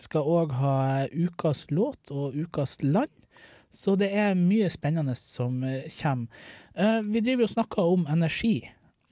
[0.00, 0.76] Skal òg ha
[1.10, 3.10] ukas låt og ukas land.
[3.74, 6.28] Så det er mye spennende som eh, kommer.
[6.74, 8.62] Eh, Vi driver og snakker om energi.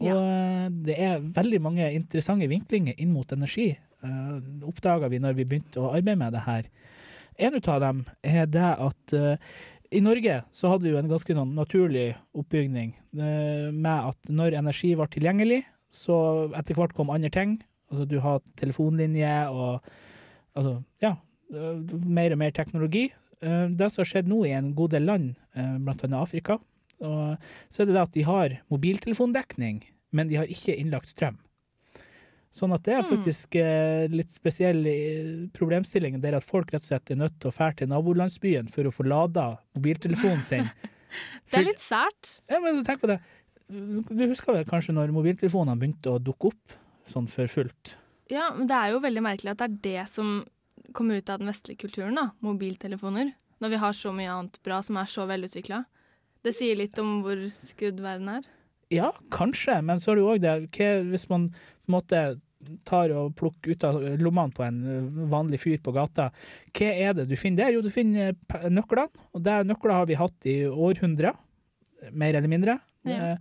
[0.01, 3.75] Og eh, det er veldig mange interessante vinklinger inn mot energi.
[4.05, 4.37] Uh,
[4.69, 6.67] Oppdaga vi når vi begynte å arbeide med det her.
[7.41, 9.15] En av dem er det at
[9.93, 12.05] i Norge så hadde vi jo en ganske sånn naturlig
[12.37, 17.59] oppbygning med at når energi var tilgjengelig, så etter hvert kom andre ting.
[17.91, 19.85] Altså du har telefonlinje og
[20.57, 21.13] altså, ja,
[21.51, 23.09] mer og mer teknologi.
[23.43, 25.79] Eh, Det som har skjedd nå i en god del land, bl.a.
[25.79, 26.59] blant annet Afrika,
[27.01, 27.37] og
[27.69, 31.37] så er det at de har mobiltelefondekning, men de har ikke innlagt strøm.
[32.57, 33.11] Sånn at det er Mm.
[33.11, 34.81] faktisk eh, litt spesiell
[35.53, 36.21] problemstilling.
[36.23, 38.85] Det er at folk rett og slett er nødt til å fære til nabolandsbyen for
[38.89, 40.71] å få lada mobiltelefonen sin.
[41.51, 42.41] Det er litt sært.
[42.51, 43.21] Ja, men tenk på det.
[43.69, 46.75] Du husker vel kanskje når mobiltelefonene begynte å dukke opp
[47.07, 47.97] sånn for fullt?
[48.31, 50.45] Ja, men det er jo veldig merkelig at det er det som
[50.97, 52.31] kommer ut av den vestlige kulturen, da.
[52.45, 53.35] Mobiltelefoner.
[53.63, 55.85] Når vi har så mye annet bra som er så velutvikla.
[56.45, 58.49] Det sier litt om hvor skrudd verden er.
[58.93, 62.21] Ja, kanskje, men så er det jo òg det hva, Hvis man på en måte
[62.87, 64.79] tar og plukker ut av lommene på en
[65.31, 66.31] vanlig fyr på gata,
[66.75, 67.77] hva er det du finner der?
[67.77, 68.35] Jo, du finner
[68.71, 71.37] nøklene, og det nøkler har vi hatt i århundrer,
[72.13, 72.79] mer eller mindre.
[73.07, 73.37] Ja.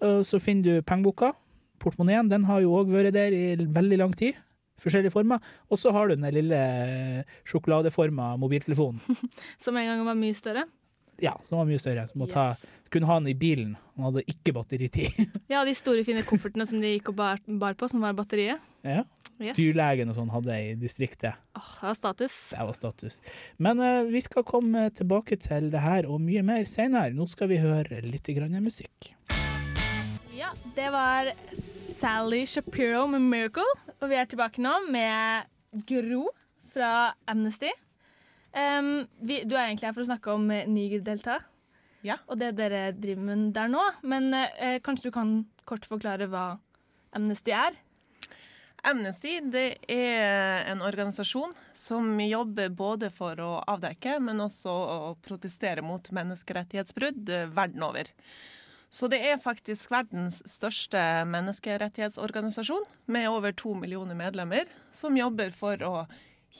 [0.00, 1.32] Eh, så finner du pengeboka.
[1.80, 4.36] Portemoneen den har jo òg vært der i veldig lang tid.
[4.82, 5.44] Forskjellige former.
[5.70, 9.00] Og så har du den lille eh, sjokoladeforma mobiltelefonen.
[9.62, 10.66] Som en gang var mye større.
[11.22, 12.02] Ja, som var mye større.
[12.10, 12.50] Som må ta,
[12.92, 13.76] kunne ha den i bilen.
[13.96, 15.16] Han hadde ikke batteritid.
[15.52, 18.60] Ja, de store, fine koffertene som de gikk og bar, bar på, som var batteriet.
[18.84, 19.06] ja.
[19.36, 19.52] Yes.
[19.58, 21.36] Dyrlegen og sånn hadde jeg i distriktet.
[21.58, 22.36] Åh, det var status.
[22.54, 23.18] Det var status.
[23.60, 27.12] Men uh, vi skal komme tilbake til det her og mye mer senere.
[27.12, 29.10] Nå skal vi høre litt grann musikk.
[30.32, 31.28] Ja, det var
[31.96, 33.76] Sally Shapiro med 'Miracle'.
[34.00, 35.48] Og vi er tilbake nå med
[35.88, 36.28] Gro
[36.68, 37.70] fra Amnesty.
[38.52, 41.40] Um, vi, du er egentlig her for å snakke om eh, Niger-delta
[42.28, 43.82] og det dere driver med der nå.
[44.04, 45.32] Men uh, kanskje du kan
[45.64, 46.58] kort forklare hva
[47.16, 47.74] Amnesty er?
[48.86, 55.82] Amnesty det er en organisasjon som jobber både for å avdekke, men også å protestere
[55.82, 58.12] mot menneskerettighetsbrudd verden over.
[58.88, 65.82] Så det er faktisk verdens største menneskerettighetsorganisasjon, med over to millioner medlemmer, som jobber for
[65.82, 65.94] å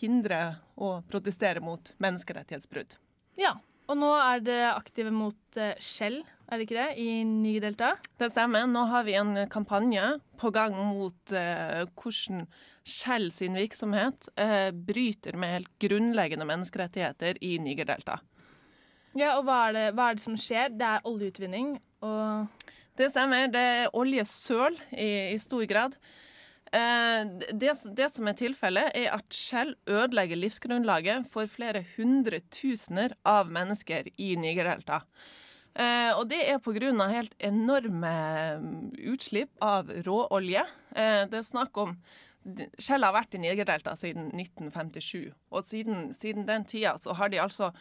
[0.00, 2.98] hindre og protestere mot menneskerettighetsbrudd.
[3.40, 3.54] Ja,
[3.86, 7.92] og nå er dere aktive mot eh, Shell, er det ikke det, i Niger-delta?
[8.18, 8.66] Det stemmer.
[8.70, 12.46] Nå har vi en kampanje på gang mot eh, hvordan
[12.86, 18.20] Shell sin virksomhet eh, bryter med helt grunnleggende menneskerettigheter i Niger-delta.
[19.16, 20.72] Ja, og hva er, det, hva er det som skjer?
[20.76, 22.64] Det er oljeutvinning og
[22.96, 23.48] Det stemmer.
[23.52, 25.96] Det er oljesøl i, i stor grad.
[26.74, 33.14] Eh, det, det som er tilfellet, er at Shell ødelegger livsgrunnlaget for flere hundre tusener
[33.28, 35.02] av mennesker i Nigerdelta.
[35.76, 37.08] Eh, og det er pga.
[37.12, 38.14] helt enorme
[38.60, 40.64] mm, utslipp av råolje.
[40.96, 41.96] Eh, det er snakk om
[42.78, 47.40] Shell har vært i Nigerdelta siden 1957, og siden, siden den tida så har de
[47.42, 47.72] altså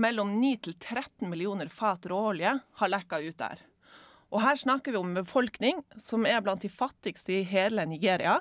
[0.00, 3.62] mellom 9 til 13 millioner fat råolje har lekka ut der.
[4.34, 8.40] Og her snakker vi om en befolkning som er blant de fattigste i hele Nigeria.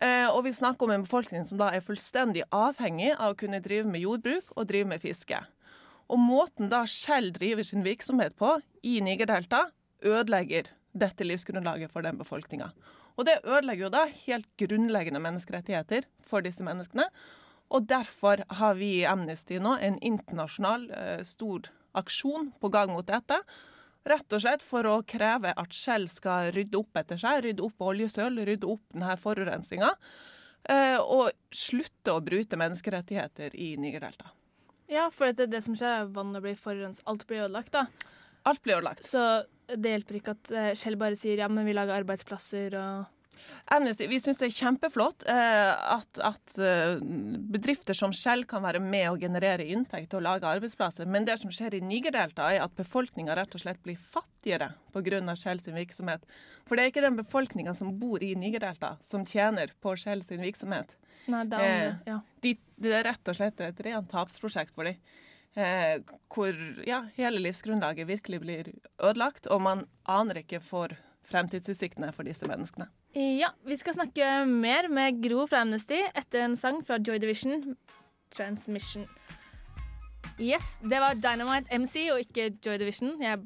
[0.00, 3.60] Eh, og vi snakker om en befolkning som da er fullstendig avhengig av å kunne
[3.60, 5.42] drive med jordbruk og drive med fiske.
[6.10, 8.56] Og måten da Shell driver sin virksomhet på
[8.86, 9.66] i Nigerdelta,
[10.00, 12.70] ødelegger dette livsgrunnlaget for den befolkninga.
[13.20, 17.04] Og det ødelegger jo da helt grunnleggende menneskerettigheter for disse menneskene.
[17.70, 21.68] Og derfor har vi i Amnesty nå en internasjonal eh, stor
[21.98, 23.38] aksjon på gang mot dette.
[24.10, 27.84] Rett og slett for å kreve at Shell skal rydde opp etter seg, rydde opp
[27.84, 29.92] oljesøl, rydde opp denne forurensninga.
[30.72, 34.32] Eh, og slutte å bryte menneskerettigheter i Nigerdelta.
[34.90, 37.04] Ja, for det, det som skjer er at vannet blir forurenset.
[37.08, 37.86] Alt blir ødelagt, da.
[38.48, 39.06] Alt blir ødelagt.
[39.06, 39.22] Så
[39.70, 43.19] det hjelper ikke at eh, Shell bare sier ja, men vi lager arbeidsplasser og
[43.70, 46.96] Amnesty, vi syns det er kjempeflott eh, at, at eh,
[47.54, 51.06] bedrifter som Shell kan være med å generere inntekt og lage arbeidsplasser.
[51.06, 55.36] Men det som skjer i Nigerdelta, er at befolkninga rett og slett blir fattigere pga.
[55.38, 56.26] Shell sin virksomhet.
[56.66, 60.42] For det er ikke den befolkninga som bor i Nigerdelta som tjener på Shell sin
[60.42, 60.96] virksomhet.
[61.30, 62.20] Nei, det er andre, ja.
[62.42, 64.98] de, det er rett og slett et rent tapsprosjekt for dem.
[65.58, 65.98] Eh,
[66.30, 66.54] hvor
[66.86, 68.72] ja, hele livsgrunnlaget virkelig blir
[69.02, 70.94] ødelagt, og man aner ikke for
[71.30, 72.88] fremtidsutsiktene for disse menneskene.
[73.16, 77.76] Ja, vi skal snakke mer med Gro fra Amnesty etter en sang fra Joy Division,
[78.30, 79.08] 'Transmission'.
[80.40, 83.16] Yes, det var Dynamite MC og ikke Joy Division.
[83.22, 83.40] Jeg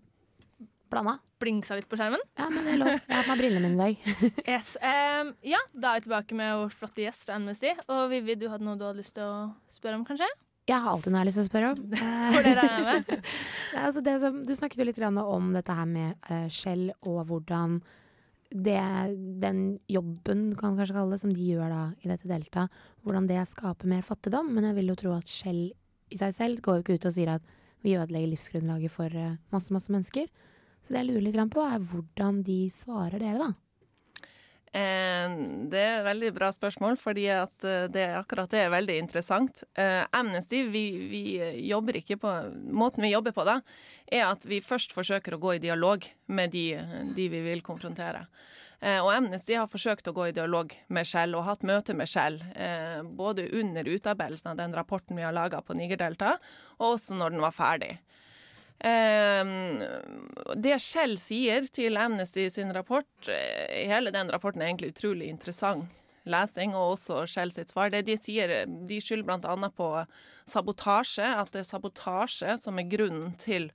[0.91, 1.17] Blanda.
[1.43, 2.21] blingsa litt på skjermen.
[2.39, 2.93] Ja, men det er lov.
[2.95, 3.97] Jeg har på meg brillene mine i dag.
[4.55, 4.77] Yes.
[4.79, 7.73] um, ja, da er vi tilbake med vår flotte gjest fra Amnesty.
[7.89, 10.29] Og Vivi, du hadde noe du hadde lyst til å spørre om, kanskje?
[10.65, 11.83] Jeg har alltid noe jeg har lyst til å spørre om.
[12.35, 13.29] For det regner jeg med.
[13.85, 17.81] Altså som, du snakket jo litt om dette her med uh, Shell og hvordan
[18.55, 18.79] det,
[19.43, 19.61] den
[19.91, 23.43] jobben, kan man kanskje kalle det, som de gjør da i dette deltaet, hvordan det
[23.51, 24.53] skaper mer fattigdom.
[24.55, 25.67] Men jeg vil jo tro at skjell
[26.15, 27.55] i seg selv går jo ikke ut og sier at
[27.85, 30.31] vi ødelegger livsgrunnlaget for uh, masse, masse mennesker.
[30.85, 33.64] Så det jeg lurer litt på, er hvordan de svarer dere, da.
[34.75, 35.35] Eh,
[35.71, 39.63] Det er et veldig bra spørsmål, fordi at eh, det, akkurat det er veldig interessant.
[39.79, 41.23] Eh, Amnesty, vi, vi
[41.69, 42.33] jobber ikke på
[42.75, 43.61] Måten vi jobber på da,
[44.11, 46.67] er at vi først forsøker å gå i dialog med de,
[47.15, 48.27] de vi vil konfrontere.
[48.85, 52.35] Og Amnesty har forsøkt å gå i dialog med Shell og hatt møte med Shell.
[53.17, 56.35] Både under utarbeidelsen av den rapporten vi har laga på Nigerdelta,
[56.77, 57.95] og også når den var ferdig.
[58.81, 59.45] Eh,
[60.61, 65.87] det Shell sier til Amnesty sin rapport, eh, hele den rapporten er egentlig utrolig interessant
[66.25, 67.93] lesing, og også Shell sitt svar.
[67.93, 69.71] Det de sier, de skylder bl.a.
[69.77, 69.89] på
[70.49, 73.71] sabotasje, at det er sabotasje som er grunnen til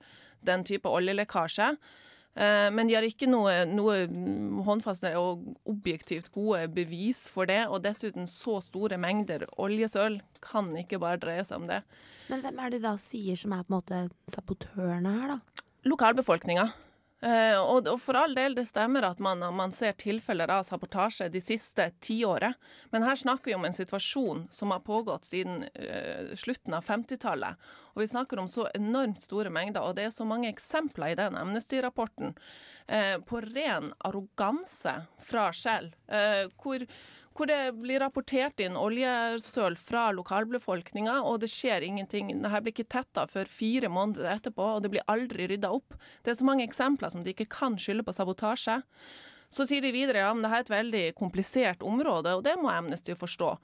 [0.46, 1.74] den type oljelekkasje.
[2.36, 4.04] Eh, Men de har ikke noe, noe
[4.66, 7.64] håndfaste og objektivt gode bevis for det.
[7.68, 11.82] Og dessuten så store mengder oljesøl kan ikke bare dreie seg om det.
[12.30, 15.64] Men hvem er det da sier som er på en måte sabotørene her, da?
[15.90, 16.70] Lokalbefolkninga.
[17.20, 21.28] Eh, og, og for all del, det stemmer at man, man ser tilfeller av sabotasje
[21.32, 22.56] de siste tiåret.
[22.94, 27.70] Men her snakker vi om en situasjon som har pågått siden uh, slutten av 50-tallet.
[27.92, 31.18] Og vi snakker om så enormt store mengder, og det er så mange eksempler i
[31.20, 35.92] den Amnesty-rapporten uh, på ren arroganse fra Shell.
[36.60, 36.82] Hvor,
[37.36, 42.32] hvor det blir rapportert inn oljesøl fra lokalbefolkninga, og det skjer ingenting.
[42.42, 45.94] Dette blir ikke tetta før fire måneder etterpå, og det blir aldri rydda opp.
[46.24, 48.80] Det er så mange eksempler som de ikke kan skylde på sabotasje.
[49.50, 52.70] Så sier de videre ja, men dette er et veldig komplisert område, og det må
[52.70, 53.54] Amnesty forstå.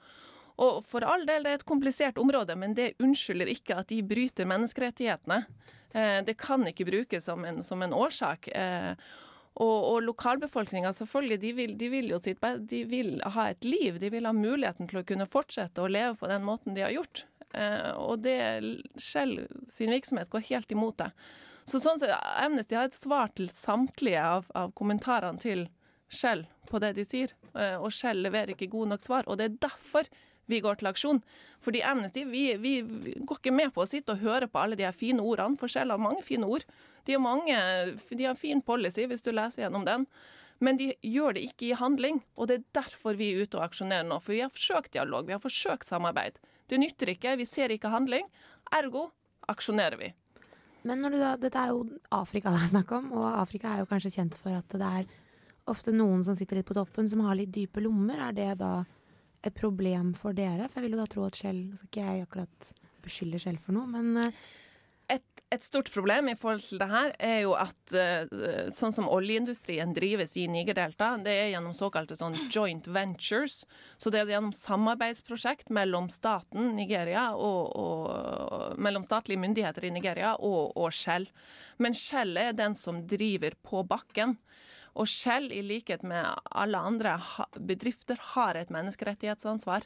[0.63, 4.01] Og for all del, det er et komplisert område, men det unnskylder ikke at de
[4.05, 5.43] bryter menneskerettighetene.
[5.93, 8.49] Eh, det kan ikke brukes som en, som en årsak.
[9.57, 13.97] Og, og lokalbefolkninga selvfølgelig, de vil, de vil jo sitt De vil ha et liv.
[14.01, 16.93] De vil ha muligheten til å kunne fortsette å leve på den måten de har
[16.93, 17.25] gjort.
[17.57, 18.37] Eh, og det
[19.01, 19.39] Shell
[19.71, 21.09] sin virksomhet går helt imot det.
[21.67, 25.65] Så sånn sett, Amnesty har et svar til samtlige av, av kommentarene til
[26.07, 27.33] Shell på det de sier.
[27.57, 29.27] Eh, og Shell leverer ikke gode nok svar.
[29.27, 30.07] Og det er derfor
[30.47, 31.23] vi går til aksjon.
[31.63, 34.85] Fordi Amnesty vi, vi går ikke med på å sitte og høre på alle de
[34.87, 36.63] her fine ordene, for Shell har mange fine ord.
[37.07, 37.57] De har, mange,
[38.11, 40.05] de har fin policy, hvis du leser gjennom den.
[40.63, 43.67] Men de gjør det ikke i handling, og det er derfor vi er ute og
[43.67, 44.17] aksjonerer nå.
[44.23, 46.39] For vi har forsøkt dialog, vi har forsøkt samarbeid.
[46.67, 48.25] Det nytter ikke, vi ser ikke handling.
[48.75, 49.09] Ergo
[49.47, 50.11] aksjonerer vi.
[50.87, 51.85] Men da, dette er jo
[52.15, 55.07] Afrika det er snakk om, og Afrika er jo kanskje kjent for at det er
[55.67, 58.21] ofte noen som sitter litt på toppen, som har litt dype lommer.
[58.29, 58.73] Er det da
[59.45, 60.69] et problem for dere?
[60.69, 62.71] For jeg vil jo da tro at Shell Nå skal ikke jeg akkurat
[63.03, 64.47] beskylde Shell for noe, men eh,
[65.47, 69.93] Et, stort problem i forhold til det her er jo at eh, sånn som oljeindustrien
[69.95, 73.61] drives i Nigerdelta, det er gjennom såkalte sånn joint ventures.
[73.95, 80.35] Så det er gjennom samarbeidsprosjekt mellom staten Nigeria og, og mellom statlige myndigheter i Nigeria
[80.35, 81.29] og, og Shell.
[81.79, 84.35] Men Shell er den som driver på bakken.
[84.97, 86.25] Og Shell, i likhet med
[86.57, 87.17] alle andre
[87.59, 89.85] bedrifter, har et menneskerettighetsansvar.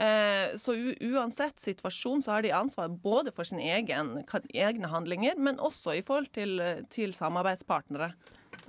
[0.00, 0.74] Eh, Så
[1.06, 4.24] uansett situasjon så har de ansvar både for sine egen,
[4.54, 6.58] egne handlinger, men også i forhold til,
[6.90, 8.12] til samarbeidspartnere.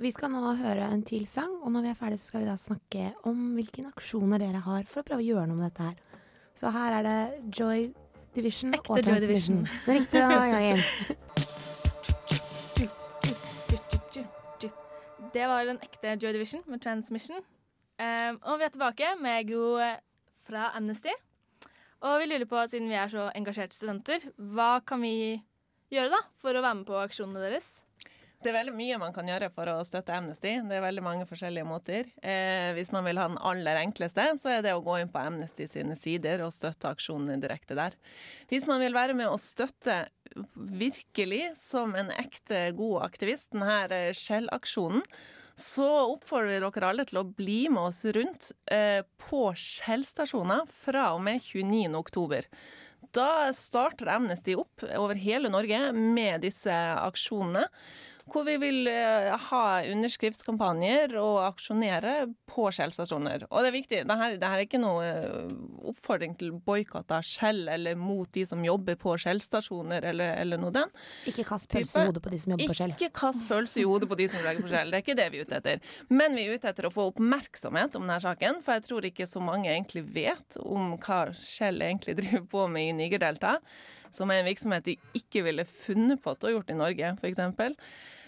[0.02, 2.50] vi skal nå høre en til sang, og når vi er ferdige så skal vi
[2.50, 5.90] da snakke om hvilke aksjoner dere har for å prøve å gjøre noe med dette
[5.90, 5.96] her.
[6.58, 7.92] Så her er det Joy
[8.36, 9.64] Division Ekte og Joy Transmission.
[9.64, 9.86] Division.
[9.88, 10.84] Riktig denne gangen.
[15.32, 17.44] Det var den ekte Joy Division med Transmission.
[18.02, 20.00] Um, og vi er tilbake med Gro eh,
[20.48, 21.14] fra Amnesty.
[22.02, 25.38] Og vi lurer på, siden vi er så engasjerte studenter, hva kan vi
[25.94, 27.81] gjøre da for å være med på aksjonene deres?
[28.42, 30.56] Det er veldig mye man kan gjøre for å støtte Amnesty.
[30.66, 32.08] Det er veldig mange forskjellige måter.
[32.26, 35.22] Eh, hvis man vil ha den aller enkleste, så er det å gå inn på
[35.22, 37.94] Amnesty sine sider og støtte aksjonene direkte der.
[38.50, 40.08] Hvis man vil være med å støtte
[40.56, 45.06] virkelig som en ekte god aktivist, denne Shell-aksjonen,
[45.62, 51.12] så oppfordrer vi dere alle til å bli med oss rundt eh, på Shell-stasjoner fra
[51.14, 51.92] og med 29.
[52.00, 52.50] oktober.
[53.12, 57.66] Da starter Amnesty opp over hele Norge med disse aksjonene.
[58.30, 62.16] Hvor vi vil eh, ha underskriftskampanjer og aksjonere
[62.50, 63.48] på Shell-stasjoner.
[63.50, 65.54] Og det er viktig, dette, her er ikke noe eh,
[65.92, 70.74] oppfordring til boikott av Shell eller mot de som jobber på Shell-stasjoner eller, eller noe
[70.76, 70.92] den.
[71.30, 72.96] Ikke kast pølse i hodet på de som jobber på Shell.
[72.98, 74.92] Ikke kast pølse i hodet på de som jobber på Shell.
[74.92, 75.96] Det er ikke det vi er ute etter.
[76.12, 79.30] Men vi er ute etter å få oppmerksomhet om denne saken, for jeg tror ikke
[79.30, 83.66] så mange egentlig vet om hva Shell egentlig driver på med i Nigerdeltaet.
[84.16, 87.78] Som er en virksomhet de ikke ville funnet på å ha gjort i Norge, f.eks.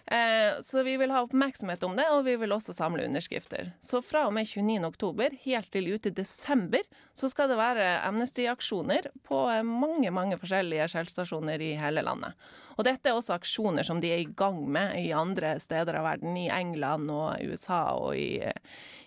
[0.06, 3.72] Eh, så vi vil ha oppmerksomhet om det, og vi vil også samle underskrifter.
[3.80, 4.82] Så fra og med 29.
[4.84, 6.84] oktober helt til ut i desember
[7.16, 12.36] så skal det være Amnesty-aksjoner på eh, mange mange forskjellige skjellstasjoner i hele landet.
[12.76, 16.10] Og dette er også aksjoner som de er i gang med i andre steder av
[16.10, 18.44] verden, i England og USA og i,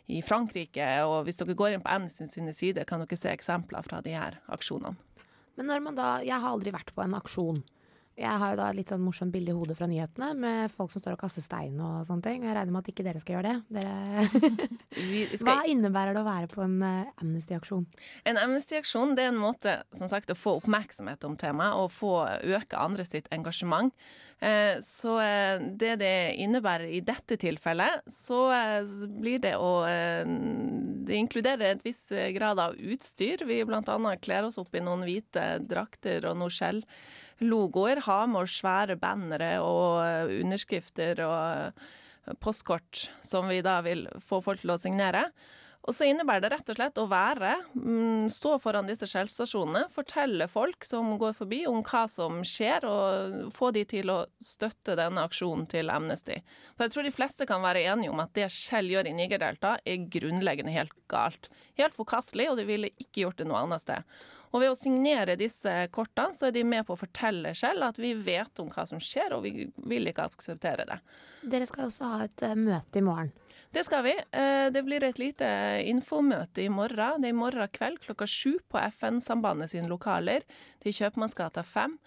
[0.08, 0.88] i Frankrike.
[1.04, 4.16] Og hvis dere går inn på Amnesty sine sider, kan dere se eksempler fra de
[4.16, 4.96] her aksjonene.
[5.56, 7.62] Men når man da Jeg har aldri vært på en aksjon.
[8.16, 10.92] Jeg har jo da et litt sånn morsomt bilde i hodet fra nyhetene med folk
[10.92, 12.38] som står og kaster stein og sånne ting.
[12.40, 13.76] Og jeg regner med at ikke dere skal gjøre det.
[13.76, 17.84] Dere Hva innebærer det å være på en uh, Amnesty-aksjon?
[18.24, 22.14] En Amnesty-aksjon er en måte som sagt, å få oppmerksomhet om temaet og få
[22.56, 23.92] øke andre sitt engasjement.
[24.40, 30.24] Eh, så eh, det det innebærer i dette tilfellet, så eh, blir det å eh,
[31.06, 33.44] Det inkluderer et viss grad av utstyr.
[33.46, 34.16] Vi bl.a.
[34.20, 36.82] kler oss opp i noen hvite drakter og noe skjell
[37.44, 38.02] logoer.
[38.06, 41.86] Har med oss svære bannere og eh, underskrifter og
[42.42, 45.28] postkort som vi da vil få folk til å signere.
[45.86, 50.48] Og så innebærer det rett og slett å være, mm, stå foran disse skjellstasjonene, fortelle
[50.50, 55.22] folk som går forbi om hva som skjer, og få de til å støtte denne
[55.22, 56.40] aksjonen til Amnesty.
[56.74, 59.76] For jeg tror de fleste kan være enige om at det Skjell gjør i Nigerdelta
[59.86, 61.52] er grunnleggende helt galt.
[61.78, 64.18] Helt forkastelig, og de ville ikke gjort det noe annet sted.
[64.52, 67.98] Og ved å signere disse kortene, så er de med på å fortelle selv at
[68.00, 71.00] vi vet om hva som skjer, og vi vil ikke akseptere det.
[71.42, 73.32] Dere skal også ha et uh, møte i morgen.
[73.74, 74.14] Det skal vi.
[74.32, 75.48] Uh, det blir et lite
[75.90, 77.20] infomøte i morgen.
[77.20, 80.46] Det er i morgen kveld klokka sju på FN-sambandet sine lokaler
[80.84, 81.98] til Kjøpmannsgata 5.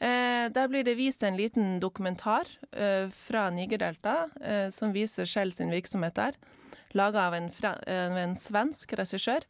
[0.00, 5.52] Eh, der blir det vist en liten dokumentar eh, fra Nigerdelta eh, som viser Shell
[5.52, 6.38] sin virksomhet der.
[6.96, 7.50] Laga av en,
[7.86, 9.44] en svensk regissør.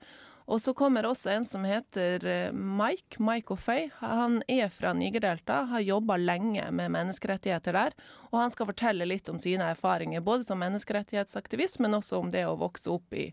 [0.51, 3.91] Og så kommer også en som heter eh, Mike, Mike O'Fay.
[4.01, 7.95] Han er fra Nigerdelta, har jobba lenge med menneskerettigheter der.
[8.33, 12.43] Og han skal fortelle litt om sine erfaringer, både som menneskerettighetsaktivist, men også om det
[12.51, 13.29] å vokse opp i,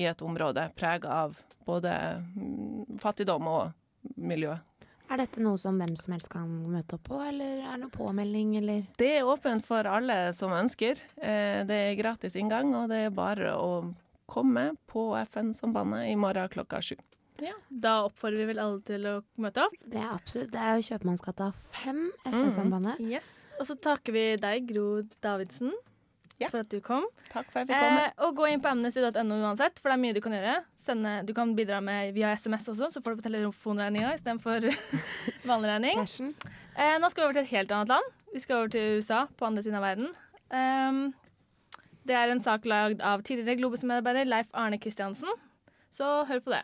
[0.00, 1.36] i et område prega av
[1.68, 1.92] både
[2.22, 4.56] mm, fattigdom og miljø.
[5.06, 7.94] Er dette noe som hvem som helst kan møte opp på, eller er det noe
[7.94, 8.88] påmelding, eller?
[8.98, 11.04] Det er åpent for alle som ønsker.
[11.20, 13.70] Eh, det er gratis inngang, og det er bare å
[14.30, 16.96] komme på FN-sambandet i morgen klokka sju.
[17.42, 19.74] Ja, Da oppfordrer vi vel alle til å møte opp.
[19.84, 20.52] Det er absolutt.
[20.54, 21.50] Det er Kjøpmannsgata
[21.82, 21.98] 5,
[22.30, 23.02] FN-sambandet.
[23.02, 23.10] Mm.
[23.12, 23.34] Yes.
[23.60, 25.74] Og så takker vi deg, Gro Davidsen,
[26.40, 26.48] ja.
[26.48, 27.04] for at du kom.
[27.28, 28.06] Takk for at jeg fikk komme.
[28.06, 30.56] Eh, og gå inn på amnesty.no uansett, for det er mye du kan gjøre.
[30.80, 34.70] Sende, du kan bidra med via SMS også, så får du på telefonregninga istedenfor
[35.50, 36.32] vanlig regning.
[36.76, 38.16] Eh, nå skal vi over til et helt annet land.
[38.32, 40.12] Vi skal over til USA, på andre siden av verden.
[40.46, 41.06] Um,
[42.06, 45.30] det er en sak lagd av tidligere Globus-medarbeider Leif Arne Kristiansen.
[45.90, 46.62] Så hør på det.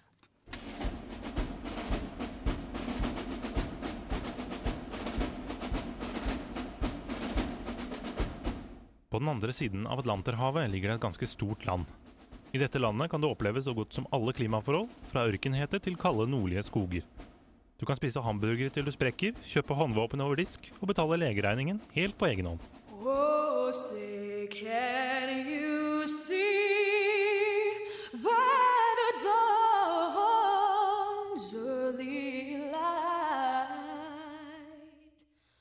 [9.12, 11.84] På den andre siden av Atlanterhavet ligger det et ganske stort land.
[12.52, 16.28] I dette landet kan du oppleve så godt som alle klimaforhold, fra ørkenhete til kalde
[16.28, 17.04] nordlige skoger.
[17.80, 22.16] Du kan spise hamburgere til du sprekker, kjøpe håndvåpen over disk og betale legeregningen helt
[22.16, 22.64] på egen hånd.
[23.02, 23.68] Oh,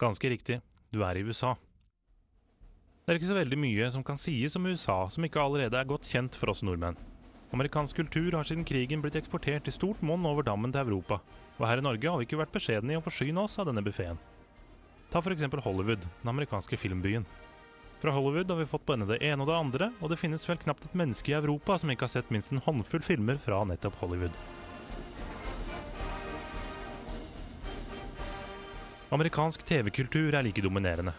[0.01, 0.55] Ganske riktig,
[0.89, 1.53] du er i USA.
[3.05, 5.89] Det er ikke så veldig mye som kan sies om USA som ikke allerede er
[5.89, 6.97] godt kjent for oss nordmenn.
[7.53, 11.19] Amerikansk kultur har siden krigen blitt eksportert i stort monn over dammen til Europa,
[11.59, 13.83] og her i Norge har vi ikke vært beskjedne i å forsyne oss av denne
[13.85, 14.17] buffeen.
[15.13, 15.45] Ta f.eks.
[15.67, 17.27] Hollywood, den amerikanske filmbyen.
[18.01, 20.57] Fra Hollywood har vi fått både det ene og det andre, og det finnes vel
[20.63, 24.01] knapt et menneske i Europa som ikke har sett minst en håndfull filmer fra nettopp
[24.01, 24.33] Hollywood.
[29.11, 31.11] Amerikansk TV-kultur er like dominerende.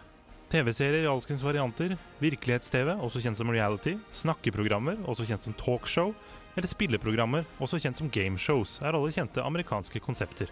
[0.48, 6.14] TV-serier i alskens varianter, virkelighets-TV, også kjent som reality, snakkeprogrammer, også kjent som talkshow,
[6.56, 10.48] eller spilleprogrammer, også kjent som gameshows, er alle kjente amerikanske konsepter.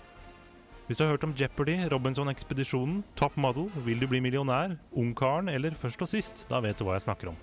[0.84, 5.72] Hvis du har hørt om Jeopardy, Robinson-ekspedisjonen, Top Model, Vil du bli millionær, Ungkaren eller
[5.80, 7.38] Først og sist, da vet du hva jeg snakker om.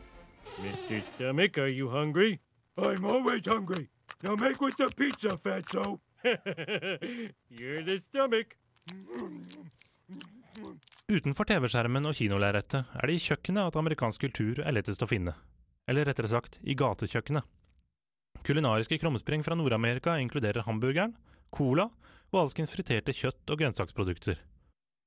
[0.62, 1.02] Mr.
[1.16, 2.38] Stomach, are you hungry?
[2.78, 3.90] I'm always hungry.
[4.22, 5.98] Now make with the pizza, fatso.
[7.50, 8.54] You're the stomach.
[11.08, 15.36] Utenfor TV-skjermen og kinolerretet er det i kjøkkenet at amerikansk kultur er lettest å finne.
[15.88, 17.46] Eller rettere sagt, i gatekjøkkenet.
[18.48, 21.16] Kulinariske krumspring fra Nord-Amerika inkluderer hamburgeren,
[21.52, 21.88] cola
[22.32, 24.42] og alskens friterte kjøtt- og grønnsaksprodukter.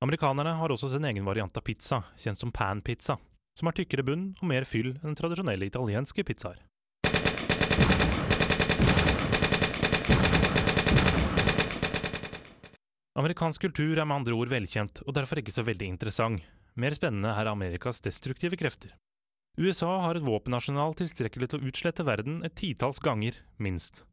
[0.00, 3.18] Amerikanerne har også sin egen variant av pizza, kjent som pan-pizza,
[3.58, 6.62] som har tykkere bunn og mer fyll enn tradisjonelle italienske pizzaer.
[13.18, 16.44] Amerikansk kultur er med andre ord velkjent, og derfor ikke så veldig interessant.
[16.78, 18.92] Mer spennende er Amerikas destruktive krefter.
[19.58, 24.04] USA har et våpenarsenal tilstrekkelig til å utslette verden et titalls ganger, minst.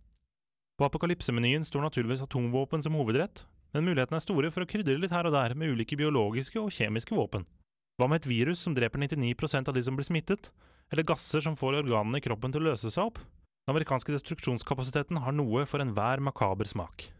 [0.81, 3.43] På apokalypsemenyen står naturligvis atomvåpen som hovedrett,
[3.75, 6.73] men mulighetene er store for å krydre litt her og der med ulike biologiske og
[6.73, 7.45] kjemiske våpen.
[8.01, 10.49] Hva med et virus som dreper 99% av de som blir smittet,
[10.89, 13.21] eller gasser som får organene i kroppen til å løse seg opp?
[13.21, 17.11] Den amerikanske destruksjonskapasiteten har noe for enhver makaber smak.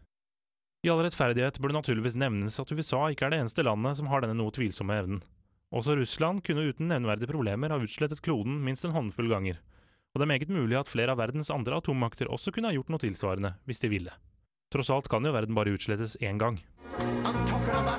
[0.86, 4.22] I all rettferdighet burde naturligvis nevnes at USA ikke er det eneste landet som har
[4.22, 5.24] denne noe tvilsomme evnen.
[5.74, 9.58] Også Russland kunne uten nevneverdige problemer ha utslettet kloden minst en håndfull ganger,
[10.14, 12.92] og det er meget mulig at flere av verdens andre atommakter også kunne ha gjort
[12.94, 14.14] noe tilsvarende, hvis de ville.
[14.70, 16.62] Tross alt kan jo verden bare utslettes én gang.
[17.26, 17.98] I'm talking about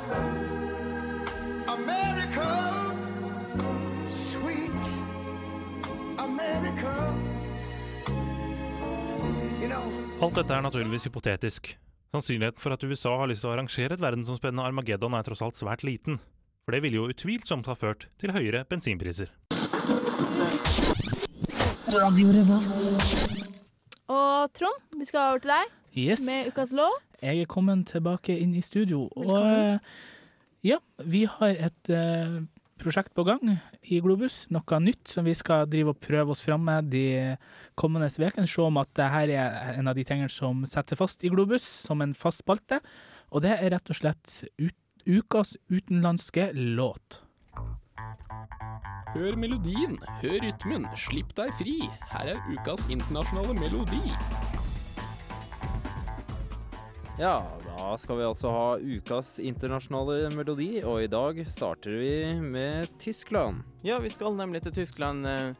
[1.68, 2.48] America,
[10.20, 11.76] Alt dette er naturligvis hypotetisk.
[12.14, 15.60] Sannsynligheten for at USA har lyst til å arrangere et verdensomspennende Armageddon er tross alt
[15.60, 16.18] svært liten,
[16.66, 19.30] for det ville jo utvilsomt ha ført til høyere bensinpriser.
[24.10, 26.22] Og Trond, vi skal over til deg Yes.
[26.26, 27.22] med ukas låt.
[27.22, 29.80] Jeg er kommet tilbake inn i studio, Velkommen.
[29.80, 32.40] Og ja, vi har et eh,
[32.80, 34.48] prosjekt på gang i Globus.
[34.54, 37.36] Noe nytt som vi skal drive og prøve oss fram med de
[37.80, 38.48] kommende ukene.
[38.48, 41.64] Se om at det her er en av de tingene som setter fast i Globus,
[41.64, 42.82] som en fast spalte.
[43.30, 47.22] Og det er rett og slett ut, ukas utenlandske låt.
[49.14, 51.80] Hør melodien, hør rytmen, slipp deg fri.
[52.14, 54.49] Her er ukas internasjonale melodi.
[57.20, 62.88] Ja, da skal vi altså ha ukas internasjonale melodi, og i dag starter vi med
[63.02, 63.60] Tyskland.
[63.84, 65.28] Ja, vi skal nemlig til Tyskland.
[65.28, 65.52] eh,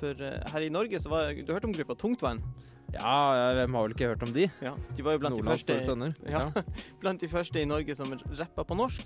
[0.00, 2.40] For eh, her i Norge så var Du har hørt om gruppa Tungtvann?
[2.94, 4.48] Ja, hvem har vel ikke hørt om de?
[4.62, 5.76] Ja, De var jo blant de første.
[6.30, 6.48] Ja,
[7.00, 9.04] blant de første i Norge som rappa på norsk,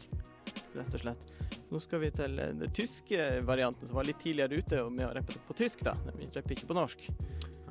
[0.76, 1.26] rett og slett.
[1.68, 5.14] Nå skal vi til eh, den tyske varianten, som var litt tidligere ute med å
[5.18, 5.96] rappe på tysk, da.
[6.14, 7.09] Vi rapper ikke på norsk.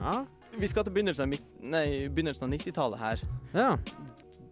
[0.01, 0.25] Ja.
[0.57, 3.23] Vi skal til begynnelsen av, av 90-tallet her.
[3.53, 3.71] Ja.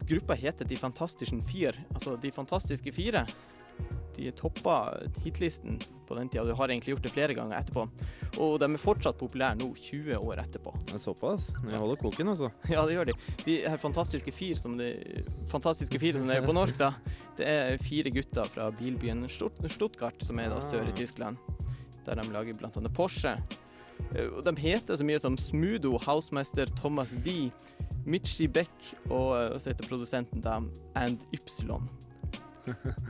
[0.09, 3.25] Gruppa heter De Fantastischen Vier, altså De fantastiske fire.
[4.15, 4.75] De toppa
[5.25, 5.75] hitlisten
[6.07, 7.83] på den tida, og de har egentlig gjort det flere ganger etterpå.
[8.39, 10.71] Og de er fortsatt populære nå, 20 år etterpå.
[10.87, 11.49] Det er såpass?
[11.65, 12.47] De holder koken, altså.
[12.71, 13.15] Ja, det gjør de.
[13.43, 14.93] De her fantastiske fire, som det,
[15.51, 16.93] fantastiske fire som det er på norsk, da,
[17.35, 20.97] det er fire gutter fra bilbyen Stuttgart, som er da sør i Ah.
[21.01, 21.37] Tyskland.
[22.05, 23.35] Der de lager annet Porsche.
[24.15, 27.49] Eh, de heter så mye som Smudo, Housemester Thomas D,
[28.05, 30.59] Mitchi Beck og eh, så heter produsenten da
[30.95, 31.87] And Ypsilon.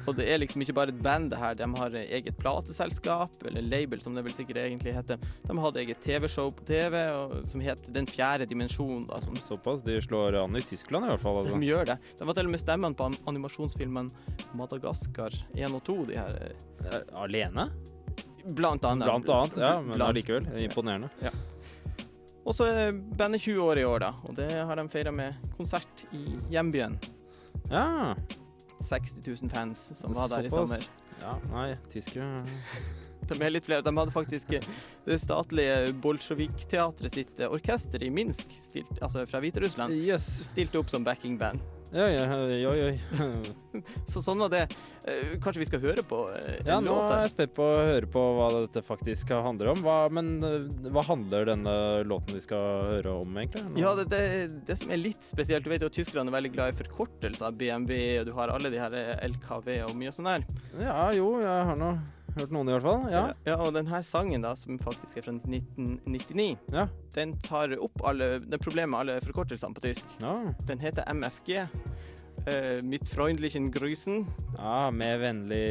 [0.03, 3.63] Og det er liksom ikke bare et band det her, de har eget plateselskap, eller
[3.63, 5.15] label som det vel sikkert egentlig heter.
[5.47, 9.05] De hadde eget TV-show på TV og, som het Den fjerde dimensjon.
[9.07, 9.83] Da, som Såpass?
[9.87, 11.39] De slår an i Tyskland i hvert fall.
[11.39, 11.55] Altså.
[11.55, 11.97] de gjør det.
[12.19, 14.11] De var til og med stemmen på animasjonsfilmen
[14.59, 15.97] Madagaskar 1 og 2.
[16.11, 16.39] De her,
[16.85, 17.69] Eh, Alene?
[18.45, 19.07] Blant annet.
[19.07, 20.45] Blant annet, ja, men allikevel.
[20.61, 21.07] Imponerende.
[21.23, 21.31] Ja.
[22.45, 24.11] Og så er bandet 20 år i år, da.
[24.29, 26.97] Og det har de feira med konsert i hjembyen.
[27.71, 28.13] Ja.
[28.85, 30.83] 60 000 fans som var der i sommer.
[31.21, 32.43] Ja, nei, tyskere
[33.29, 33.81] De er litt flere.
[33.81, 34.51] De hadde faktisk
[35.07, 41.63] det statlige Bolsjevik-teatret sitt orkester i Minsk, stilt, altså fra Hviterussland, stilte opp som backingband.
[41.95, 43.81] Ja, ja, oi, oi, oi.
[44.11, 44.65] Så sånn var det.
[45.07, 47.77] Eh, Kanskje vi skal høre på en Ja, en nå er jeg spent på å
[47.87, 49.79] høre på hva dette faktisk handler om.
[49.85, 51.75] Hva, men eh, hva handler denne
[52.07, 53.63] låten vi skal høre om, egentlig?
[53.69, 54.21] Nå- Ja, det, det,
[54.67, 57.55] det som er litt spesielt, du vet jo at tyskerne er veldig glad i forkortelser.
[57.55, 60.45] BMW, og du har alle de her eh, LKV og mye sånn der.
[60.83, 61.93] Ja, jo, jeg har nå
[62.39, 63.05] hørt noen i hvert fall.
[63.11, 63.23] Ja.
[63.47, 66.87] ja, og den her sangen da, som faktisk er fra 1999, Ja.
[67.15, 70.17] den tar opp alle, den problemet med alle forkortelsene på tysk.
[70.23, 70.35] Ja.
[70.67, 71.65] Den heter MFG.
[72.45, 74.25] Uh, mitt freundlichen Grüßen.
[74.59, 75.61] Ja, med vennlig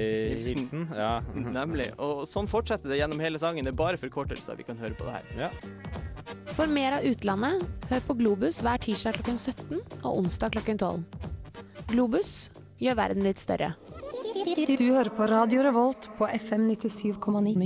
[0.42, 0.88] hilsen.
[0.96, 1.20] Ja.
[1.36, 1.90] Nemlig.
[2.02, 3.68] Og sånn fortsetter det gjennom hele sangen.
[3.68, 5.28] Det er bare forkortelser vi kan høre på det her.
[5.46, 5.50] Ja.
[6.56, 11.04] For mer av utlandet, hør på Globus hver tirsdag klokken 17 og onsdag klokken 12.
[11.92, 12.32] Globus
[12.82, 13.74] gjør verden litt større.
[14.44, 17.64] Du hører på Radio Revolt på FM 97,9.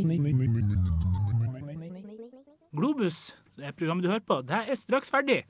[2.71, 5.41] Globus, det er programmet du hører på, det er straks ferdig.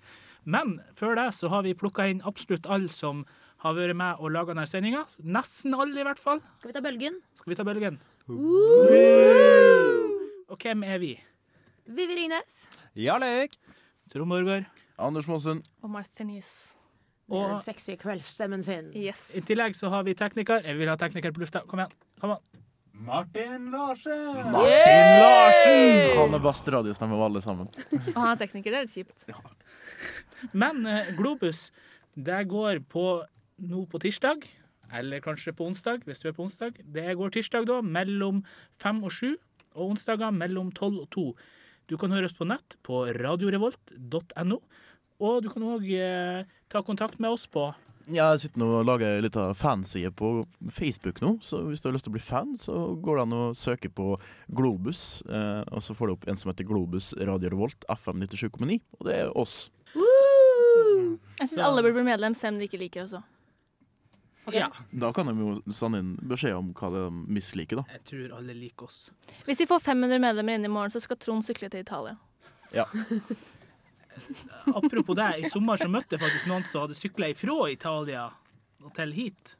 [0.49, 3.26] Men før det så har vi plukka inn absolutt alle som
[3.61, 5.05] har vært med og laga denne sendinga.
[5.20, 6.41] Nesten alle, i hvert fall.
[6.62, 7.20] Skal vi ta bølgen?
[7.43, 8.01] Skal vi ta bølgen?
[10.49, 11.12] Og hvem er vi?
[11.93, 12.64] Vivi Ringnes.
[12.97, 13.61] Jarlek.
[14.09, 14.64] Trond Borgård.
[14.97, 15.61] Anders Mossen.
[15.85, 16.72] Og Marthinis.
[16.72, 16.78] Med
[17.29, 18.93] Og- den sexy kveldsstemmen sin.
[18.97, 19.31] Yes.
[19.37, 20.62] I tillegg så har vi tekniker.
[20.64, 21.61] Jeg vil ha tekniker på lufta.
[21.68, 21.93] Kom igjen.
[22.20, 22.64] Kom igjen.
[22.99, 24.51] Martin Larsen.
[24.51, 26.16] Martin Larsen!
[26.18, 27.68] Han er best radiostemme av alle sammen.
[28.16, 29.26] Og han er tekniker, det er litt kjipt.
[30.53, 31.68] Men eh, Globus,
[32.18, 33.05] det går på
[33.68, 34.43] nå på tirsdag,
[34.99, 36.81] eller kanskje på onsdag, hvis du er på onsdag.
[36.83, 38.43] Det går tirsdag da, mellom
[38.83, 39.37] fem og sju,
[39.76, 41.26] og onsdager mellom tolv og to.
[41.89, 44.59] Du kan høre oss på nett på radiorevolt.no,
[45.19, 47.69] og du kan òg eh, ta kontakt med oss på
[48.09, 51.97] Jeg sitter nå og lager ei lita fanside på Facebook nå, så hvis du har
[51.97, 54.14] lyst til å bli fan, så går det an å søke på
[54.49, 58.79] Globus, eh, og så får du opp en som heter Globus Radio Revolt FM 97,9,
[58.99, 59.66] og det er oss.
[61.39, 63.27] Jeg syns alle burde bli medlem, selv om de ikke liker oss òg.
[64.55, 64.71] Ja.
[64.91, 67.99] Da kan de jo sende inn beskjed om hva de misliker, da.
[67.99, 69.11] Jeg tror alle liker oss.
[69.45, 72.16] Hvis vi får 500 medlemmer inn i morgen, så skal Trond sykle til Italia.
[72.73, 72.87] Ja.
[74.79, 78.29] Apropos det, i sommer så møtte jeg faktisk noen som hadde sykla ifra Italia
[78.85, 79.55] og til hit.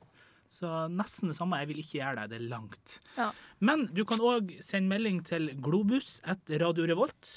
[0.49, 1.61] Så nesten det samme.
[1.61, 2.99] Jeg vil ikke gjøre det, det er langt.
[3.19, 3.31] Ja.
[3.61, 7.33] Men du kan òg sende melding til Globus etter Radio Revolt.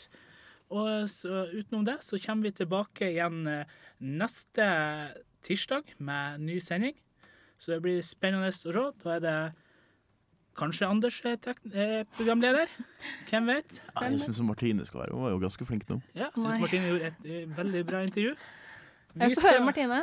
[0.72, 4.68] Og så, utenom det så kommer vi tilbake igjen eh, neste
[5.44, 6.96] tirsdag med ny sending.
[7.60, 8.72] Så det blir spennende å se.
[9.04, 9.36] Da er det
[10.60, 12.72] kanskje Anders er tek eh, programleder.
[13.30, 13.78] Hvem vet?
[13.96, 16.00] Ja, Jeg syns Martine skal være Hun var jo ganske flink nå.
[16.18, 18.36] Ja, syns Martine gjorde et eh, veldig bra intervju.
[19.22, 20.02] Jeg får høre Martine.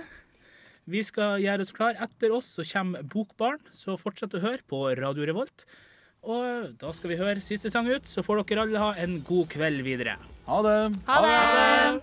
[0.89, 1.97] vi skal gjøre oss klar.
[2.01, 5.67] Etter oss så kommer Bokbarn, så fortsett å høre på Radio Revolt.
[6.29, 9.49] Og da skal vi høre siste sang ut, så får dere alle ha en god
[9.53, 10.17] kveld videre.
[10.49, 10.79] Ha det!
[11.07, 12.03] Ha det!